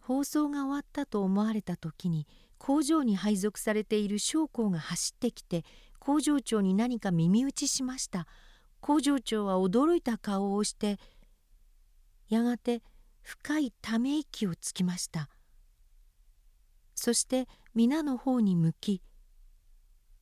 [0.00, 2.26] 放送が終わったと思われた時に
[2.56, 5.66] 工場に配属されている将校が走ってきて
[6.08, 8.26] 工場長に何か耳打ちしました。
[8.80, 10.98] 工場長は驚いた顔をして
[12.30, 12.82] やがて
[13.20, 15.28] 深いため息をつきました。
[16.94, 19.02] そして皆の方に向き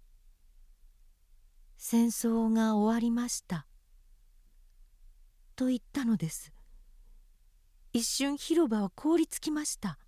[1.78, 3.68] 「戦争が終わりました」
[5.54, 6.52] と言ったのです。
[7.92, 10.00] 一瞬広場は凍りつきました。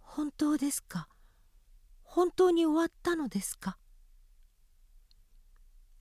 [0.00, 1.06] 本当ですか？
[2.18, 3.78] 本当に終わったのですか？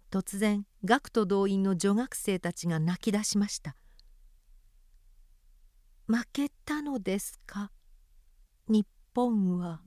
[0.09, 3.75] 突然学徒動員の女学生たちが泣き出しました。
[6.07, 7.71] 負けたのですか？
[8.67, 9.81] 日本は。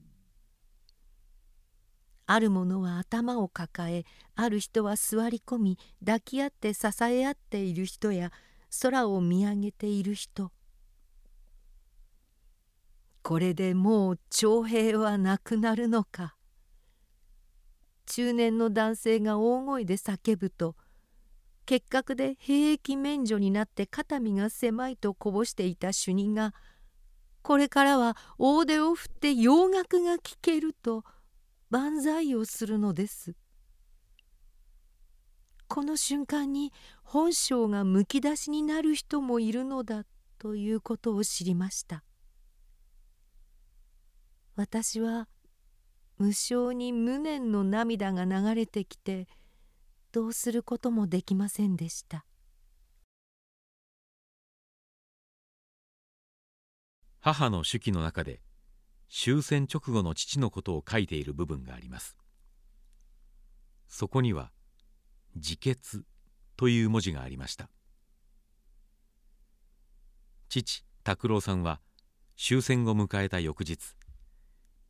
[2.26, 4.04] ある者は頭を抱え
[4.36, 8.30] ある人は座り込み抱き合って支え合っている人や
[8.82, 10.52] 空を見上げている人。
[13.22, 16.36] これでもう徴兵はなくなるのか。
[18.06, 20.74] 中年の男性が大声で叫ぶと
[21.64, 26.52] 結核で兵役免除になって肩身が狭いとこぼしていた主任が
[27.42, 31.04] これからは大手を振って洋楽が聴けると
[31.70, 33.36] 万歳をするのです。
[35.68, 36.72] この瞬間に
[37.04, 40.04] 本性がむき出しになる人もいるのだ
[40.38, 42.02] ということを知りました。
[44.60, 45.26] 私は
[46.18, 49.26] 無性に無念の涙が流れてきて
[50.12, 52.26] どうすることもできませんでした。
[57.20, 58.42] 母の手記の中で
[59.08, 62.18] 終戦直後の父のことを書いている部分があります。
[63.88, 64.52] そこには
[65.36, 66.04] 「自決」
[66.58, 67.70] という文字がありました。
[70.50, 71.80] 父拓郎さんは
[72.36, 73.96] 終戦を迎えた翌日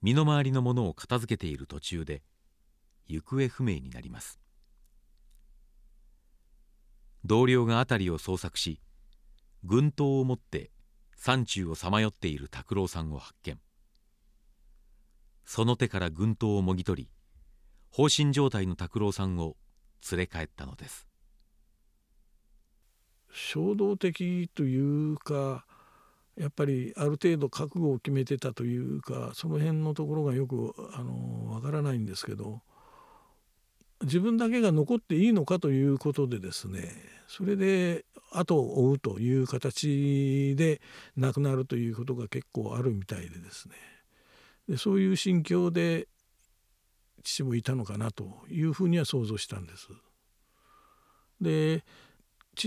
[0.02, 2.22] 身の回りのものを片付けている途中で
[3.06, 4.40] 行方不明になります。
[7.24, 8.80] 同僚が辺りを捜索し
[9.62, 10.70] 軍刀を持って
[11.16, 13.58] 山中をさまよっている拓郎さんを発見。
[15.44, 17.10] その手から軍刀をもぎ取り
[17.90, 19.56] 放心状態の拓郎さんを
[20.10, 21.06] 連れ帰ったのです。
[23.32, 25.66] 衝動的というか
[26.36, 32.62] やっぱりある程度覚悟を決めてたというかその辺のところがよくあのわからないんですけど
[34.02, 36.90] 自分だけが残っていいのかということでですね
[37.28, 40.80] それで後を追うという形で
[41.16, 43.74] 亡くなるということが結構あるみたいでですね
[44.68, 46.08] でそういう心境で
[47.22, 49.88] 父もいたのかなというふうには想像したんです。
[51.40, 51.84] で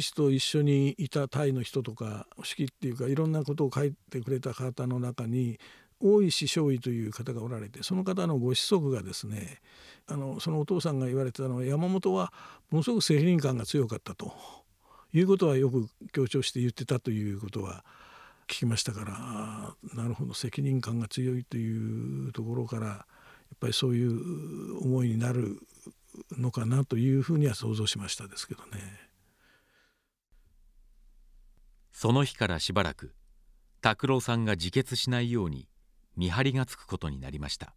[0.02, 5.60] 父と一緒にいたタイの人とか式っていうかいろんなことを書いてくれた方の中に
[6.00, 9.60] 大石少尉という方がおられてその方のご子息がですね
[10.08, 12.34] あのそのお父さんが言われてたのは山本は
[12.72, 14.34] ものすごく責任感が強かったと
[15.14, 17.86] いうことはよく強調して言ってたということは
[18.48, 19.06] 聞きましたか
[19.94, 25.60] らなるほど責任感が強いというところからやっぱりそういう思いになる
[26.38, 29.13] のかなというふうには想像しましたですけどね。
[31.94, 33.16] その日からしばらく
[33.82, 35.70] 拓郎さんが自決しないように
[36.18, 37.76] 見張りがつくことになりました。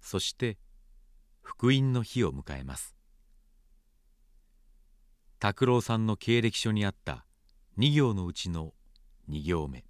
[0.00, 0.58] そして
[1.40, 2.94] 福音の日を迎えます。
[5.38, 7.24] 拓郎さんの経歴書にあった
[7.78, 8.74] 2行のうちの
[9.30, 9.84] 2行目。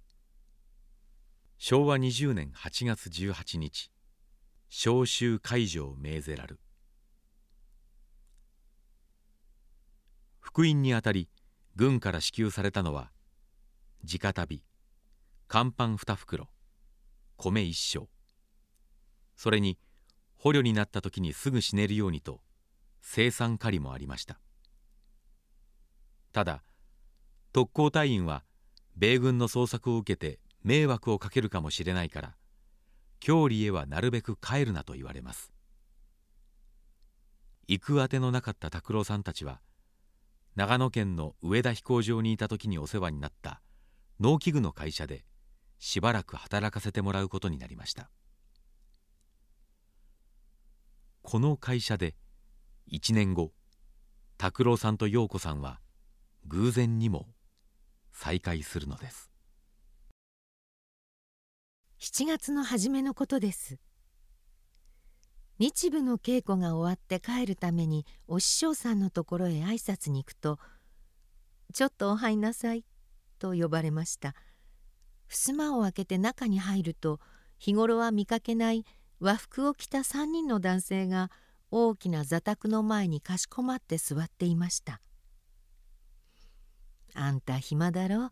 [1.57, 3.91] 昭和20年8月18日
[4.69, 6.59] 召集解除を命ぜらる。
[10.41, 11.29] 福音にあたり
[11.77, 13.11] 軍から支給されたのは
[14.03, 14.63] 直旅
[15.47, 16.47] 乾パン2袋
[17.35, 18.07] 米1升。
[19.35, 19.77] それに
[20.37, 22.39] 捕虜になった時にすぐ死ねるようにと
[23.01, 24.39] 生産狩りもありました。
[26.31, 26.63] ただ
[27.51, 28.45] 特攻隊員は
[28.95, 32.35] 米軍の捜索を受けて迷惑をかけるかもしれないから
[33.19, 35.51] 郷里へはなるべく帰るなと言われます。
[37.67, 39.59] 行くあてのなかった拓郎さんたちは
[40.55, 43.61] 長野県の上田飛行場にいた時にお世話になった
[44.21, 45.25] 農機具の会社で
[45.79, 48.09] しばらく働かせてもらうことになりました。
[51.23, 52.15] この会社で
[52.89, 53.51] 1年後
[54.37, 55.81] 拓郎さんと陽子さんは
[56.45, 57.27] 偶然にも
[58.13, 59.29] 再会するのです。
[61.99, 63.77] 7月の初めのことです。
[65.57, 70.59] 日舞の稽古が終わって帰るためにお師匠さんのところへ挨拶に行くと
[71.73, 72.83] 「ちょっとお入んなさい」
[73.39, 74.35] と呼ばれました。
[75.27, 77.19] 襖を開けて中に入ると
[77.57, 78.85] 日頃は見かけない
[79.19, 81.31] 和服を着た3人の男性が
[81.71, 85.01] 大きな座卓の前にかしこまって座っていました
[87.15, 88.29] あんた暇だろ？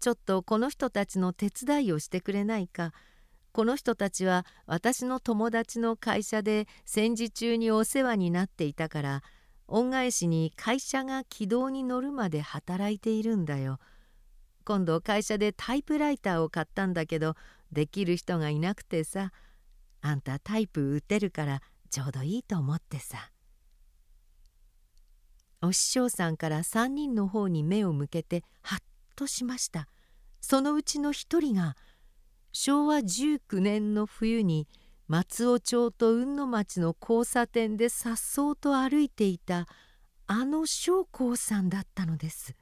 [0.00, 2.92] ちょっとこの人たちの手伝いをしてくれないか？
[3.52, 9.22] この人たちは私の友達の会社で戦時中にお世話になっていたから
[9.68, 13.78] 恩返しに会社が軌道に乗るまで働いているんだよ。
[14.64, 17.34] 今度会社でタイプライターを買ったんだけど
[17.72, 19.32] できる人がいなくてさ
[20.00, 23.30] あんたタイプ打てるからちょうどいいと思ってさ。
[25.64, 28.80] お師匠さんから3人の方に目を向けてハッ
[29.14, 29.86] としました
[30.40, 31.76] そのうちの一人が
[32.52, 34.68] 昭和19年の冬に
[35.08, 39.66] 松尾町と雲野町の交差点でさっそうと歩いていた
[40.26, 42.54] あの将校さんだったのです。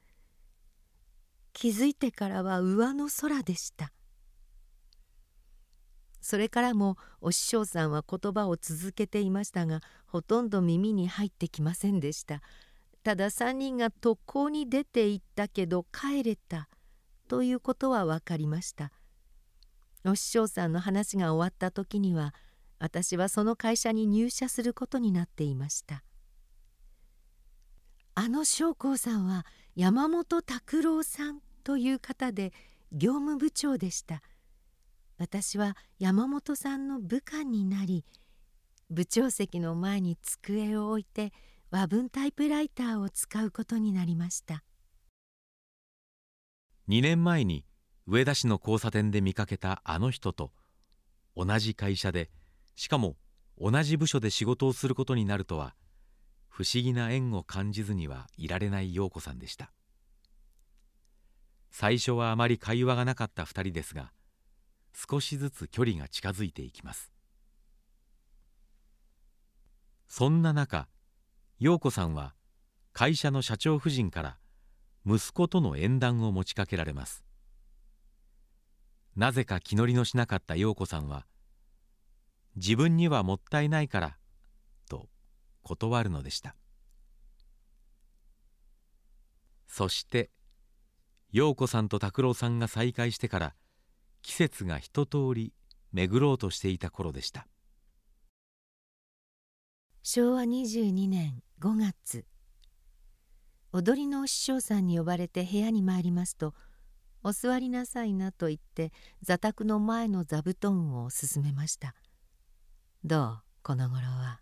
[1.52, 3.92] 気づいてからは上の空でした。
[6.20, 12.42] それからもお師匠さんは言葉を続けていましたがほとんど耳に入ってきませんでした。
[13.02, 16.68] ただ3人が特攻に出て行ったけど帰れた
[17.28, 18.92] ということは分かりました。
[20.04, 22.34] お師匠さんの話が終わった時には
[22.78, 26.02] 私はその会社に入社することになっていました。
[28.14, 29.46] あの将校さんは
[29.76, 32.52] 山本拓郎さんという方で
[32.92, 34.22] 業務部長でした。
[35.18, 38.06] 私は山本さんの部下になり
[38.88, 41.32] 部長席の前に机を置いて
[41.70, 44.64] 和文タイプライターを使うことになりました。
[46.88, 47.64] 2年前に
[48.12, 50.50] 上田市の交差点で見かけたあの人と
[51.36, 52.28] 同じ会社で
[52.74, 53.14] しかも
[53.56, 55.76] 同じ部署で仕事をすることになるとは
[56.48, 59.70] 不思議な縁を感じずにはいられない陽子さんでした。
[61.70, 64.10] 最初はあまり会話がなかった2人ですが
[64.92, 67.12] 少しずつ距離が近づいていきます。
[70.08, 70.88] そんな中
[71.60, 72.34] 陽子さんは
[72.92, 74.38] 会社の社長夫人から
[75.06, 77.29] 息子との縁談を持ちかけられます。
[79.16, 81.26] なぜか気乗りのしなかった陽子さんは
[82.56, 84.18] 「自分にはもったいないから」
[84.88, 85.08] と
[85.62, 86.56] 断るのでした。
[89.66, 90.30] そして
[91.30, 93.56] 陽子さんと拓郎さんが再会してから
[94.22, 95.54] 季節が一通り
[95.92, 97.46] 巡ろうとしていた頃でした。
[100.02, 102.24] 昭和22年5月
[103.70, 106.54] 踊りのお師匠さんに呼ばれて部屋に参りますと
[107.22, 108.92] 「お座りなさいな」と言って
[109.22, 111.94] 座卓の前の座布団を勧めました
[113.04, 114.40] 「どうこの頃は」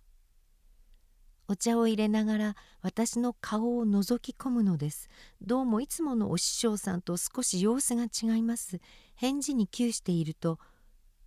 [1.51, 5.09] お茶を入れながら私の顔を覗き込むのです。
[5.41, 8.81] どうもいつものお師匠さんと少し様子が違います。
[9.15, 10.59] 返事に窮していると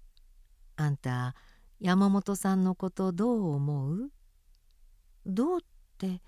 [0.78, 1.36] 「あんた
[1.80, 4.12] 山本さんのことどう思う?」
[5.26, 5.66] どうっ
[5.98, 6.22] て。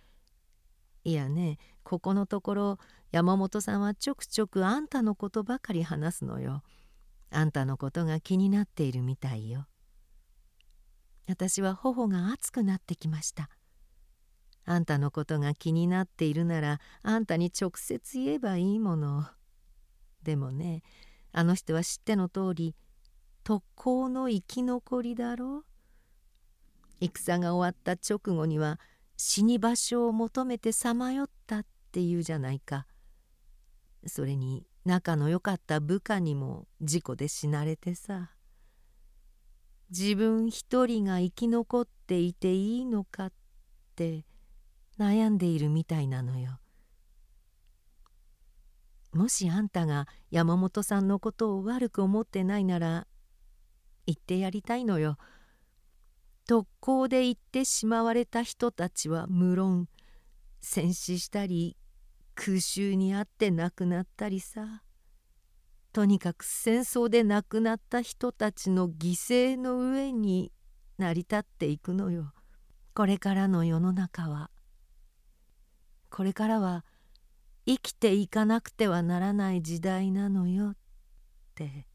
[1.06, 2.80] いやねここのところ
[3.14, 6.64] 山本さんはちょくちょくあんたのことばかり話すのよ。
[7.30, 9.68] あんたのことが気になっているみたいよ。
[11.28, 13.52] 私は頬が熱くなってきました。
[14.66, 19.28] あんたのことが気になっているならあんたに直接言えばいいもの。
[20.24, 20.82] でもね
[21.32, 22.76] あの人は知っての通り
[23.44, 25.66] 特攻の生き残りだろう。
[27.00, 28.80] 戦が終わった直後には
[29.18, 32.88] 死に場所を求めてさまよったっていうじゃないか
[34.08, 38.32] それに仲の良かった部下にも事故で死なれてさ
[39.90, 43.32] 自分一人が生き残っていていいのかっ
[43.96, 44.26] て
[45.00, 46.60] 悩んでいるみたいなのよ。
[49.12, 53.06] もしあんたが山本さんのことを悪く思ってないなら
[54.08, 55.18] 言ってやりたいのよ。
[56.48, 59.88] 特攻で行ってしまわれた人たちは無論
[60.60, 61.78] 戦死したり
[62.36, 64.84] 空襲にあって亡くなったりさ。
[65.92, 70.52] とにかく戦争で亡くなった人たちの犠牲の上に
[70.98, 72.34] 成り立っていくのよ。
[72.96, 74.50] これからの世の中は。
[76.10, 76.86] これからは
[77.66, 80.72] 生きていかなくてはならない時代なのよ。
[80.72, 80.76] っ
[81.56, 81.88] て。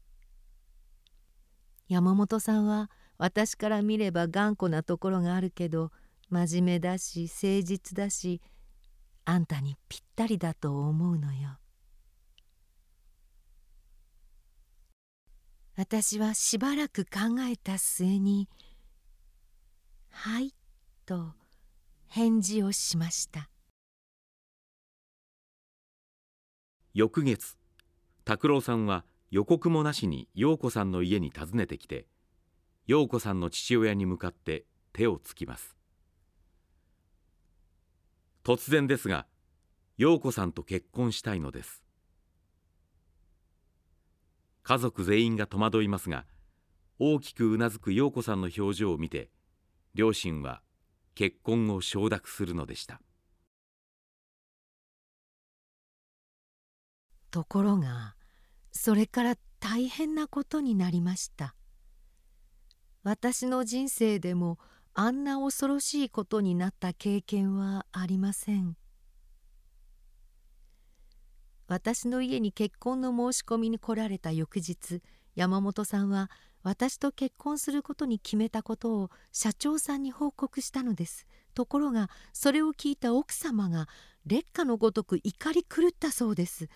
[1.89, 5.91] 山本さんは私から見れば頑固なところがあるけど
[6.29, 8.41] 真面目だし誠実だし
[9.29, 11.59] あんたにぴったりだと思うのよ。
[15.75, 18.49] 私はしばらく考えた末に
[20.09, 20.55] 「はい」
[21.05, 21.35] と
[22.07, 23.49] 返事をしました
[26.93, 27.55] 翌月
[28.25, 32.07] 拓郎さんは予告もなしに陽子さんの家に訪ねてきて
[32.87, 35.78] 陽子さんの父親に向かって手をつきます
[38.49, 39.27] 突然ですが
[39.99, 41.83] 陽子さんと結婚したいのです。
[44.63, 46.25] 家族全員が戸惑いますが
[46.97, 49.29] 大きくうなずく陽子さんの表情を見て
[49.93, 50.63] 両親は
[51.13, 53.01] 結婚を承諾するのでした。
[57.29, 58.15] ところが
[58.71, 61.53] それから大変なことになりました。
[63.03, 64.57] 私の人生でも
[65.01, 68.75] あんな恐ろしいことになった経験はありません。
[71.69, 75.01] 私の家に結婚の申し込みに来られた翌日
[75.35, 76.29] 山本さんは
[76.63, 81.25] 私と結婚することに決めたことを社長さんに報告したのです。
[81.53, 83.87] ところがそれを聞いた奥様が
[84.25, 86.67] 劣化のごとく怒り狂ったそうです。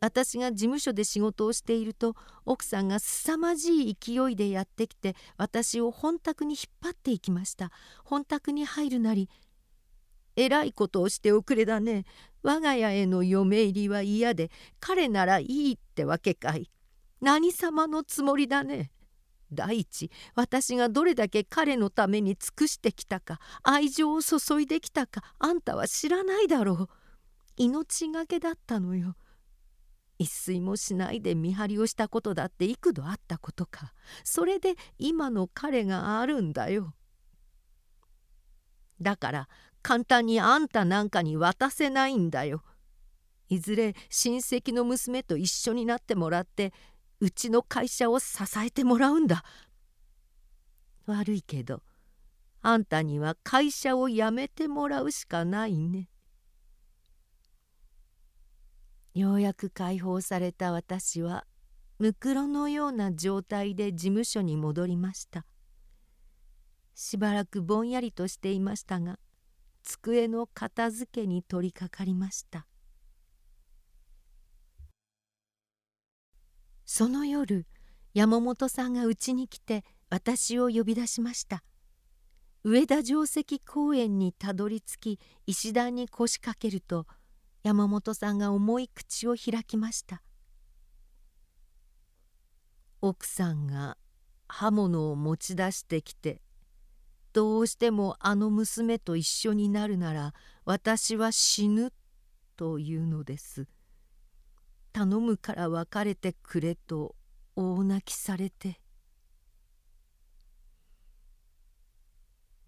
[0.00, 7.70] 私が事務所で仕事をしていると奥さんが凄まじい勢いでやってきて私を本宅に引っ張っていきました。
[8.04, 9.28] 本宅に入るなり
[10.36, 12.04] えらいことをしておくれだね。
[12.42, 16.70] 我が家への嫁入りは嫌で彼ならいいってわけかい。
[17.20, 18.90] 何様のつもりだね。
[19.52, 26.88] 第一私がどれだけ彼のために尽くしてきたか愛情を注いできたかあんたは知らないだろう。
[27.56, 29.16] 命がけだったのよ。
[30.20, 33.94] 一睡もしないで見張りをしたことだって幾度あったことか。
[34.22, 36.92] それで今の彼があるんだよ。
[39.00, 39.48] だから
[39.80, 42.62] 簡単にあんたなんかに渡せないんだよ。
[43.48, 46.74] いずれ親戚の娘と一緒になってもらって
[47.20, 49.42] うちの会社を支えてもらうんだ。
[51.06, 51.82] 悪いけど
[52.60, 56.10] あんたには会社を辞めてもらうしかないね。
[59.14, 61.44] ようやく解放された私は
[61.98, 65.44] むくろのような状態で事務所に戻りました。
[66.94, 69.18] しばらくぼんやりとしていましたが
[69.82, 72.66] 机の片付けに取り掛かりました。
[76.84, 77.66] その夜
[78.14, 81.62] 山本さんがうちに来て私を呼び出しました。
[82.62, 87.06] 上田城跡公園にたどり着き石段に腰掛けると
[87.62, 90.22] 山本さんが重い口を開きました。
[93.02, 93.96] 奥さんが
[94.48, 96.42] 刃物を持ち出してきて
[97.32, 100.34] どうしてもあの娘と一緒になるなら
[100.64, 101.92] 私は死ぬ
[102.56, 103.68] というのです。
[104.92, 107.14] 頼むから別れてくれと
[107.54, 108.80] 大泣きされて。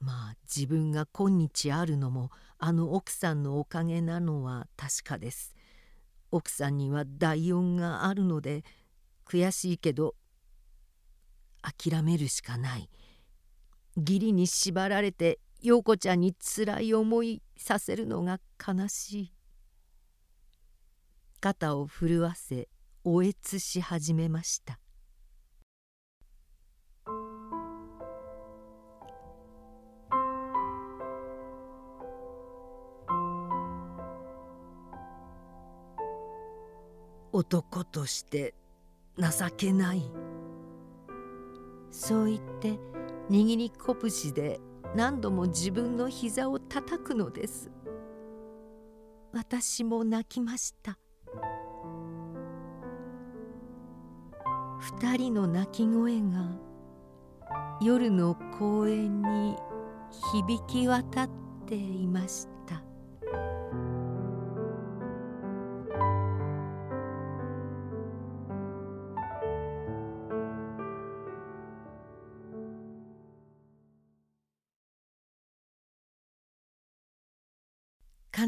[0.03, 5.55] まあ自分が今日あるのもあの奥さんのおかげなのは確かです。
[6.33, 8.65] 奥さんには第音があるので
[9.25, 10.15] 悔しいけど
[11.63, 12.91] 諦めるしかない。
[13.97, 19.33] 義理に縛られて陽子ちゃんにつらい思いさせるのが悲しい。
[21.41, 22.69] 肩を震わせ
[23.05, 24.82] おえつし始めました。
[37.43, 38.55] 男として
[39.19, 39.27] 情
[39.57, 40.03] けない。
[41.91, 42.79] そう言って
[43.29, 44.61] 握り拳で
[44.95, 47.69] 何度も自分の膝を叩くのです。
[49.33, 50.97] 私も泣きました。
[54.79, 56.49] 二人の泣き声が
[57.81, 59.57] 夜の公園に
[60.33, 61.31] 響き渡っ
[61.67, 62.52] ていました。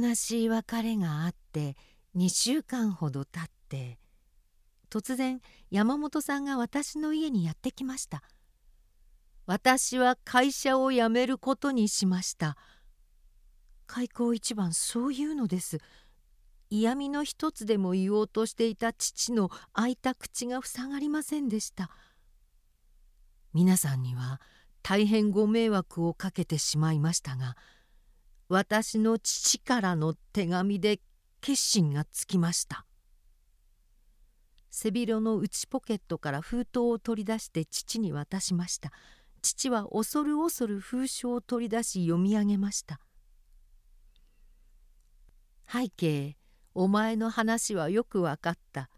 [0.05, 1.77] 悲しい別れがあって
[2.15, 3.99] 2週間ほど経って
[4.91, 5.41] 突然
[5.71, 8.23] 山本さんが私の家にやってきました。
[9.47, 12.57] 私は会社を辞めることにしました。
[13.87, 15.79] 開口一番そういうのです。
[16.71, 21.91] 嫌味の一つでも言おうとしていた父の開いた口が塞がりませんでした。
[23.53, 24.41] 皆さんには
[24.83, 27.57] 大変ご迷惑をかけてしまいましたが
[28.55, 31.01] 私の父からの手紙で
[31.41, 32.87] 決心がつきました。
[34.71, 38.93] 背広の内ポケットから封筒を取り出して父に渡しました。
[39.43, 43.01] 父は恐る恐る封書を取り出し読み上げました。
[45.69, 46.37] 背景
[46.75, 48.89] お前の話はよくわかった。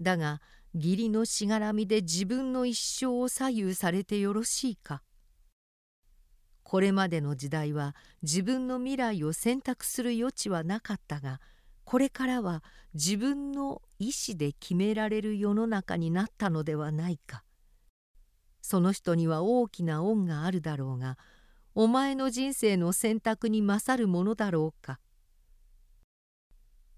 [0.00, 0.40] だが
[0.72, 5.02] 義理のしがらみで自分の一生を左右されてよろしいか？
[6.72, 11.38] これまでの時代は自分の未来を選択する余地はなかったが
[11.84, 12.64] これからは
[12.94, 17.44] 自分の意思で決められる世の中になったのではないか。
[18.62, 21.18] その人には大きな恩があるだろうが
[21.74, 24.98] お前の人生の選択に勝るものだろうか。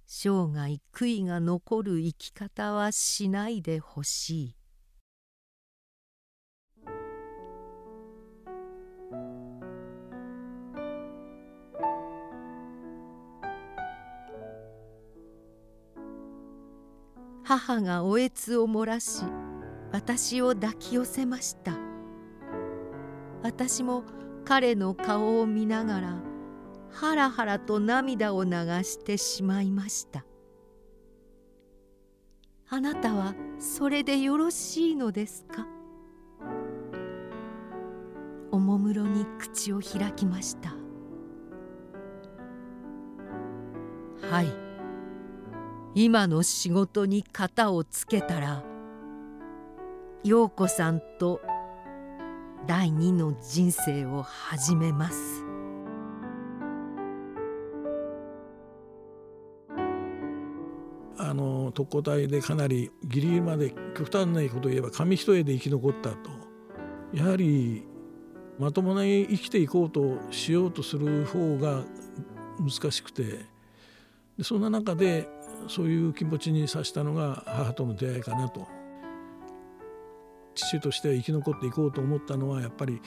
[0.06, 4.56] 生涯悔いが残る生き方はしないでほしい。
[17.44, 19.22] 母がおえつを漏らし
[19.92, 21.78] 私を抱き寄せました。
[23.42, 24.02] 私も
[24.44, 26.16] 彼の顔を見ながら
[26.90, 28.50] ハラハラと涙を流
[28.82, 30.24] してしまいました。
[32.70, 35.66] あなたはそれでよろしいのですか？
[38.50, 40.74] おもむろに口を開きました。
[44.30, 44.63] はい。
[45.96, 48.64] 今の仕事に型をつけたら
[50.24, 51.40] 陽子さんと
[52.66, 55.44] 第二の人生を始めます。
[61.16, 66.30] あの特攻隊でかなりギリギリまで極端なことを言えば紙一重で生き残ったと。
[67.12, 67.86] やはり
[68.58, 71.84] まともに生きていこうとしようとする方が
[72.58, 73.46] 難しくて
[74.42, 75.28] そんな中で
[75.68, 78.66] そういう気持ちにさしたのが母との出会いかなと
[80.54, 83.00] 父として生き残っていこうと思ったのはやっぱり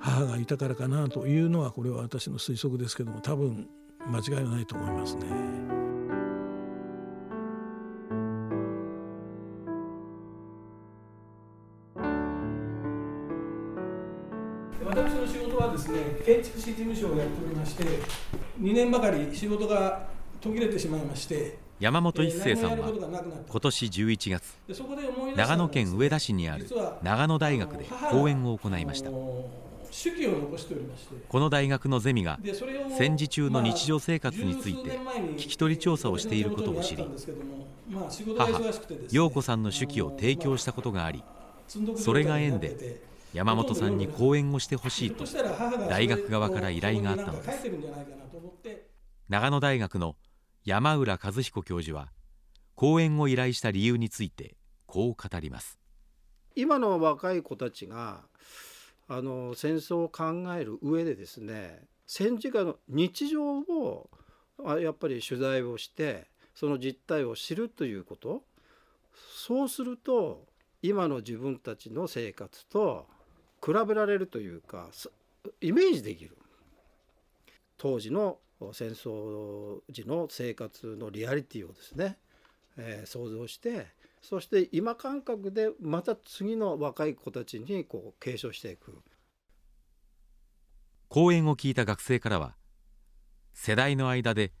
[0.00, 3.68] 母がいたからかなというのはこれは私の推測ですけども多分
[4.06, 5.26] 間違いはないと思いますね。
[14.84, 17.84] 私の仕事はですね建築士事務所をやっておりまして
[18.60, 20.08] 2年ばかり仕事が
[20.40, 22.90] 途切れてしまいまして山本一生さんは
[23.48, 24.54] 今年11月
[25.36, 26.66] 長野県上田市にある
[27.02, 29.10] 長野大学で講演を行いました。
[29.10, 29.50] こ
[31.40, 32.38] の大学のゼミが
[32.98, 34.98] 戦時中の日常生活について
[35.36, 37.06] 聞き取り調査をしていることを知り
[38.36, 38.60] 母
[39.10, 41.22] 陽子さんの手記を提供したことがあり
[41.96, 43.00] それが縁で
[43.32, 45.24] 山本さんに講演をしてほしいと
[45.88, 47.70] 大学側から依頼があったのです。
[49.28, 50.14] 長野大学の
[50.66, 52.08] 山浦和彦教授は
[52.74, 55.78] 講演を依頼した理由についてこう語ります。
[56.56, 58.22] 今の若い子たちが
[59.06, 64.10] あの戦争を考える上でですね戦時下の日常を
[64.80, 68.42] やっぱり取材をしてその実態を知るということ。
[69.36, 70.46] そうすると
[70.82, 73.06] 今の自分たちの生活と
[73.64, 74.88] 比べられるというか
[75.60, 76.36] イメージできる。
[77.78, 78.38] 当時の
[78.72, 82.16] 戦争時の生活のリアリティをですね、
[82.76, 83.86] えー、想像して
[84.22, 88.98] そして今感覚でまた次の若い子たちにこう継承していく。
[91.08, 92.56] 講演を聞いた学生からは
[93.52, 94.52] 世代の間で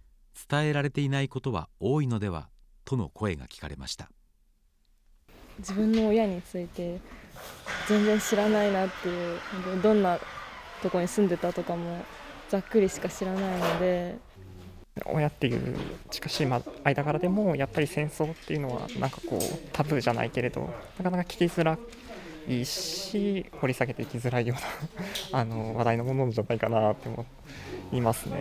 [0.48, 2.48] 伝えられていないことは多いのでは
[2.84, 4.08] との声が聞かれました。
[5.58, 7.00] 自分の親について
[7.88, 9.40] 全然知らないなっていう
[9.82, 10.18] どんな
[10.82, 12.04] とこに住んでたとかも
[12.48, 14.16] ざっくりしか知らないので
[15.04, 15.76] 親っていう
[16.10, 16.62] 近しい間
[17.04, 19.40] 柄でもやっぱり戦争っていうのはなんかこう
[19.72, 21.78] タブーじゃないけれどなかなか聞きづら
[22.48, 27.26] いし掘り下げていきづらいような あの話題のものじゃないかなって思
[27.92, 28.38] いますね。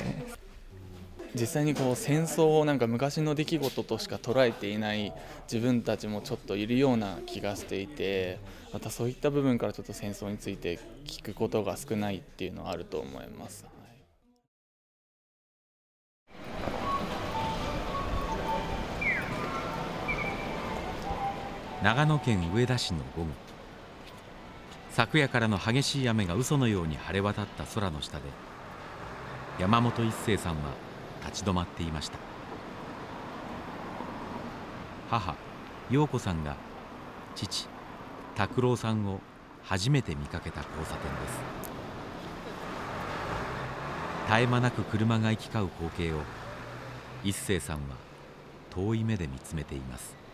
[1.33, 5.11] 実際にこう戦争をなんか昔の出来事としか捉えていない
[5.51, 8.39] 自分たちもちょっといるような気がしていて
[8.71, 13.74] またそういった部分からちょっと戦争について聞くことが少ないっていうのはあると思います。
[21.83, 23.29] 長野県上田市の午後
[24.91, 28.23] 昨夜からの激しい雨が嘘のように晴れ渡った空の下で
[29.59, 30.71] 山本一生さんは
[31.25, 32.17] 立ち止まっていました。
[35.09, 35.35] 母
[35.91, 36.55] 陽子さんが
[37.35, 37.67] 父
[38.35, 39.19] 拓郎さんを
[39.63, 41.39] 初めて見かけた交差点です。
[44.27, 46.21] 絶え間なく車が行き交う光景を
[47.23, 47.95] 一生さんは
[48.71, 50.24] 遠い目で見つめています。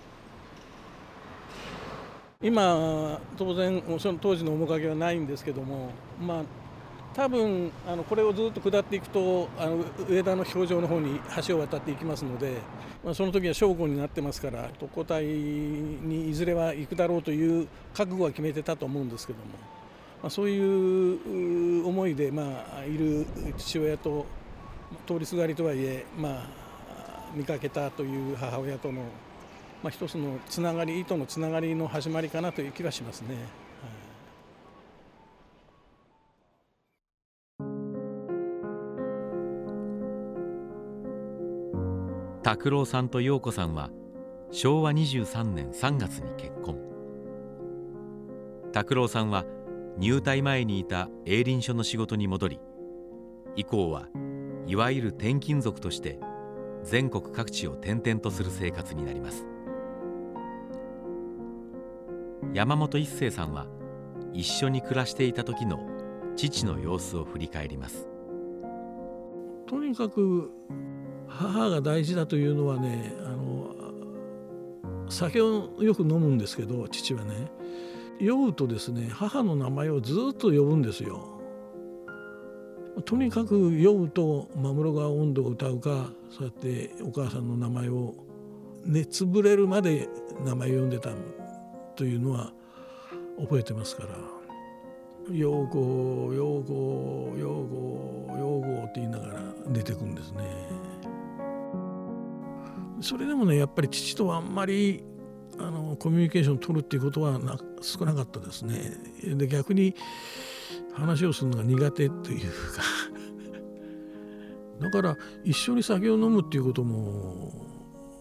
[2.44, 6.44] 今当然その当時の面影はないんですけどもまあ
[7.14, 12.58] 多分あのこれをずっと下っていくとあの上田の表情の方に橋を渡っていきますので、
[13.04, 19.46] まあ、その時は正午になってますから特攻隊にいずれは行くだろうという覚悟は決めてたと思うんですけども、
[20.24, 22.44] まあ、そういう思いで、ま
[22.80, 23.26] あ、いる
[23.58, 24.26] 父親と
[25.06, 26.50] 通りすがりとはいえ、まあ、
[27.36, 29.02] 見かけたという母親との、
[29.84, 33.36] まあ、一つのつながり糸のつながりの始まりかなという気がしますね。
[42.44, 43.90] 拓郎さんと陽子さんは
[44.52, 46.78] 昭和23年3月に結婚。
[48.74, 49.46] 拓郎さんは
[49.98, 52.60] 入隊前にいた営林署の仕事に戻り
[53.56, 54.08] 以降は
[54.66, 56.20] いわゆる転勤族として
[56.84, 59.51] 全国各地を転々とする生活になります。
[62.54, 63.68] 山本一生さんは
[64.34, 65.88] 一緒に暮らしていた時の
[66.36, 68.08] 父の様子を振り返ります
[69.68, 70.52] とにかく
[71.28, 73.76] 母が大事だというのはねあの
[75.10, 77.52] 酒をよく飲むんですけど父はね
[78.20, 81.40] 酔うとですね母の名前をずっと呼ぶんですよ。
[83.06, 88.14] とにかく酔うと「真室川温度」を歌うかそうやってお母さんの名前を
[88.86, 90.10] 熱ぶれるまで
[90.46, 91.12] 名前を呼んでた
[92.02, 92.52] というのは
[93.40, 94.10] 覚えてますから
[95.32, 100.42] 「陽子陽子陽子陽子」って言いながら出てくんですね。
[103.02, 105.04] それでもねやっぱり父とはあんまり
[105.60, 108.80] あのコミュニケーションを取るっていうことはな少なかったですね。
[109.36, 109.94] で逆に
[110.94, 112.48] 話をするのが苦手というか
[114.80, 117.54] だから一緒に酒を飲むっていうことも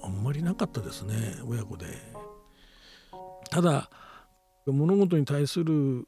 [0.02, 1.14] あんまりなかったですね
[1.48, 2.09] 親子で。
[3.50, 3.90] ただ
[4.66, 6.04] 物事に対する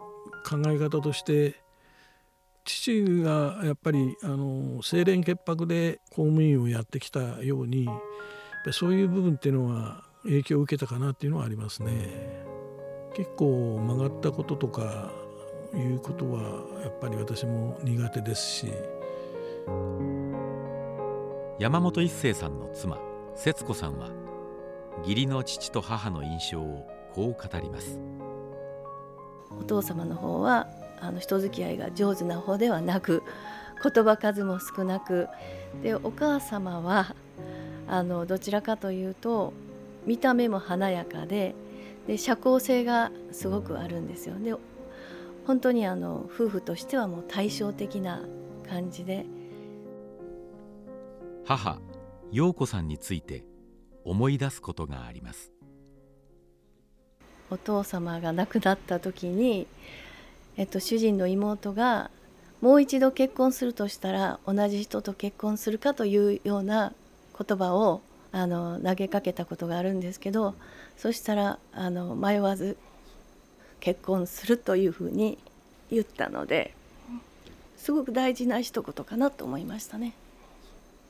[0.49, 1.57] 考え方として
[2.65, 7.89] 父がやっぱりあの清廉潔白で公務員をやってきたように
[8.71, 12.45] そういう部分っていうのは影響を受けたかなっていうのはありますね。
[13.15, 15.11] 結構曲がったこととか
[15.75, 18.73] いうことはやっぱり私も苦手ですし
[21.59, 22.99] 山本一生さんの妻
[23.35, 24.09] 節子さんは
[25.03, 27.99] 義理の父と母の印象をこう語ります。
[29.59, 30.69] お父様の方は
[31.01, 33.23] あの人付き合いが上手な方ではなく
[33.83, 35.29] 言葉数も少なく
[35.83, 37.15] でお母様は
[37.89, 39.53] あのどちらかというと
[40.07, 41.55] 見た目も華やかで
[42.07, 44.37] で社交性がすごくあるんですよ。
[44.39, 44.55] で
[45.47, 48.23] 本当にあの夫婦としてはもう対照的な
[48.69, 49.27] 感じで。
[51.45, 51.81] 母
[52.31, 53.45] 陽子さんについて
[54.05, 55.53] 思い出すことがあります
[57.53, 59.67] お父様が亡くなった時に、
[60.57, 62.11] えっと、主人の妹が
[62.63, 66.95] もう一度結婚するとしたら同じ人と結婚するかというような
[67.39, 68.01] 言葉を
[68.33, 70.55] あの投げかけたことがあるんですけど
[70.97, 72.79] そしたらあの迷わず
[73.81, 75.37] 結婚するというふうに
[75.91, 76.75] 言ったので
[77.77, 80.15] すごく大事な一言かなと思いましたね。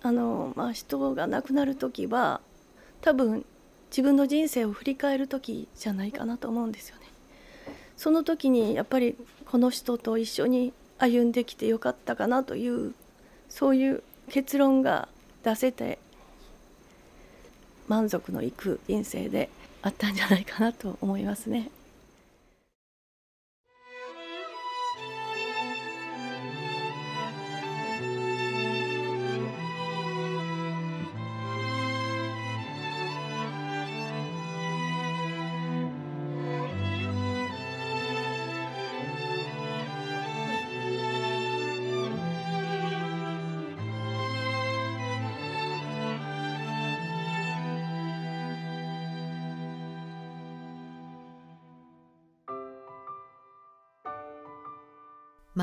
[0.03, 2.40] あのまあ、人が亡くなる時は
[3.03, 3.45] 多分
[3.93, 7.03] 自分の人生を振り返る時じゃないかなと思うんですよね。
[7.99, 12.95] その時にやっぱりこの人と一緒に歩んできてよかったかなという
[13.51, 15.09] そういう結論が
[15.45, 15.99] 出せて
[17.86, 19.51] 満足のいく人生で
[19.82, 21.70] あったんじゃないかなと思いますね。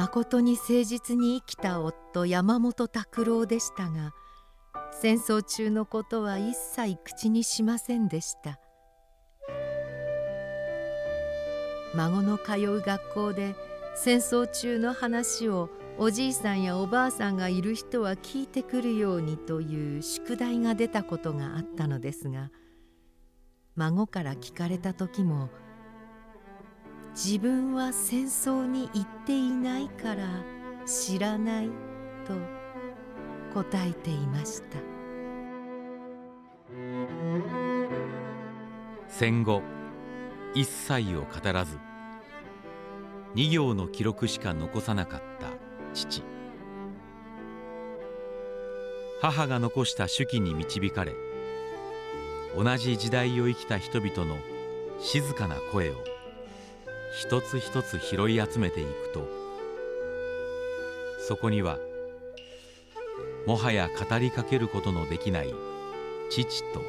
[0.10, 4.12] まことに誠実に生きた夫山本拓郎でしたが
[4.91, 8.60] 戦争中のことは一切口にしませんでした。
[11.93, 13.55] 孫の通う学校で
[13.95, 22.49] 戦争中の話をおじいさんやおばあさんがいる人は聞いてくるようにという宿題が出たことがあったのですが
[23.76, 25.49] 孫から聞かれた時も
[27.12, 30.26] 「自分は戦争に行っていないから
[30.86, 31.70] 知らない
[32.26, 32.34] と
[33.53, 34.78] 答えていました。
[39.07, 39.62] 戦後
[40.53, 41.78] 一切を語らず
[43.36, 45.47] 2行の記録しか残さなかった
[45.93, 46.24] 父。
[49.22, 51.14] 母が残した手記に導かれ
[52.55, 54.38] 同じ時代を生きた人々の
[55.01, 55.95] 静かな声を
[57.14, 59.28] 一つ一つ拾い集めていくと
[61.28, 61.78] そこには
[63.47, 65.53] もはや語りかけることのできない
[66.30, 66.82] 父と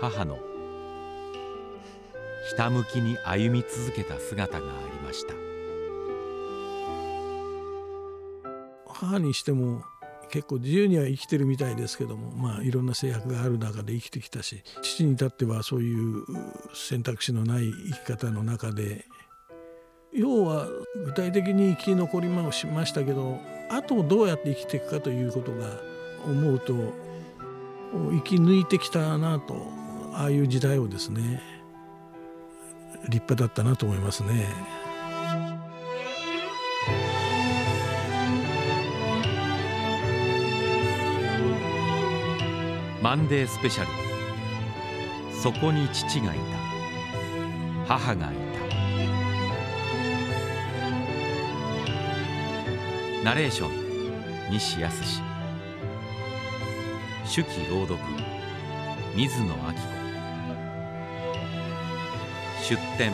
[0.00, 0.38] 母の
[2.48, 5.34] ひたむきに歩み続けた姿がありました。
[9.04, 9.82] 母にしても
[10.30, 16.24] 結構自由には生きてるみたいですけどもまあいろんな制約がある中で生きてきたし父に至ってはそういう
[16.74, 19.04] 選択肢のない生き方の中で
[20.14, 20.68] 要は
[21.04, 25.66] 具体的に生き残りましましたけどあとどうやって生きていくかということが
[26.24, 26.72] 思うと
[28.10, 29.66] 生き抜いてきたなと
[30.12, 31.42] ああいう時代をですね
[33.08, 34.46] 立派だったなと思いますね。
[43.02, 43.88] マンデースペシャル。
[45.42, 47.86] そこに父がいた。
[47.86, 48.43] 母がいた。
[53.24, 53.70] ナレーション。
[54.50, 55.02] 西康
[57.24, 57.98] 手記朗読。
[59.16, 59.78] 水野明子。
[62.68, 63.12] 出典。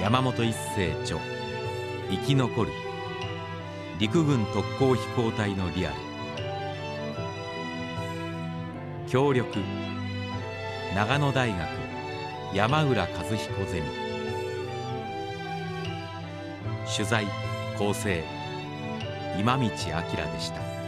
[0.00, 1.18] 山本一世著。
[2.10, 2.70] 生き残る。
[3.98, 5.96] 陸軍特攻飛行隊のリアル。
[9.10, 9.58] 協力。
[10.94, 11.68] 長野大学。
[12.54, 13.86] 山浦和彦ゼミ。
[16.96, 17.26] 取材
[17.76, 18.39] 構成。
[19.38, 19.76] 今道明で
[20.40, 20.79] した。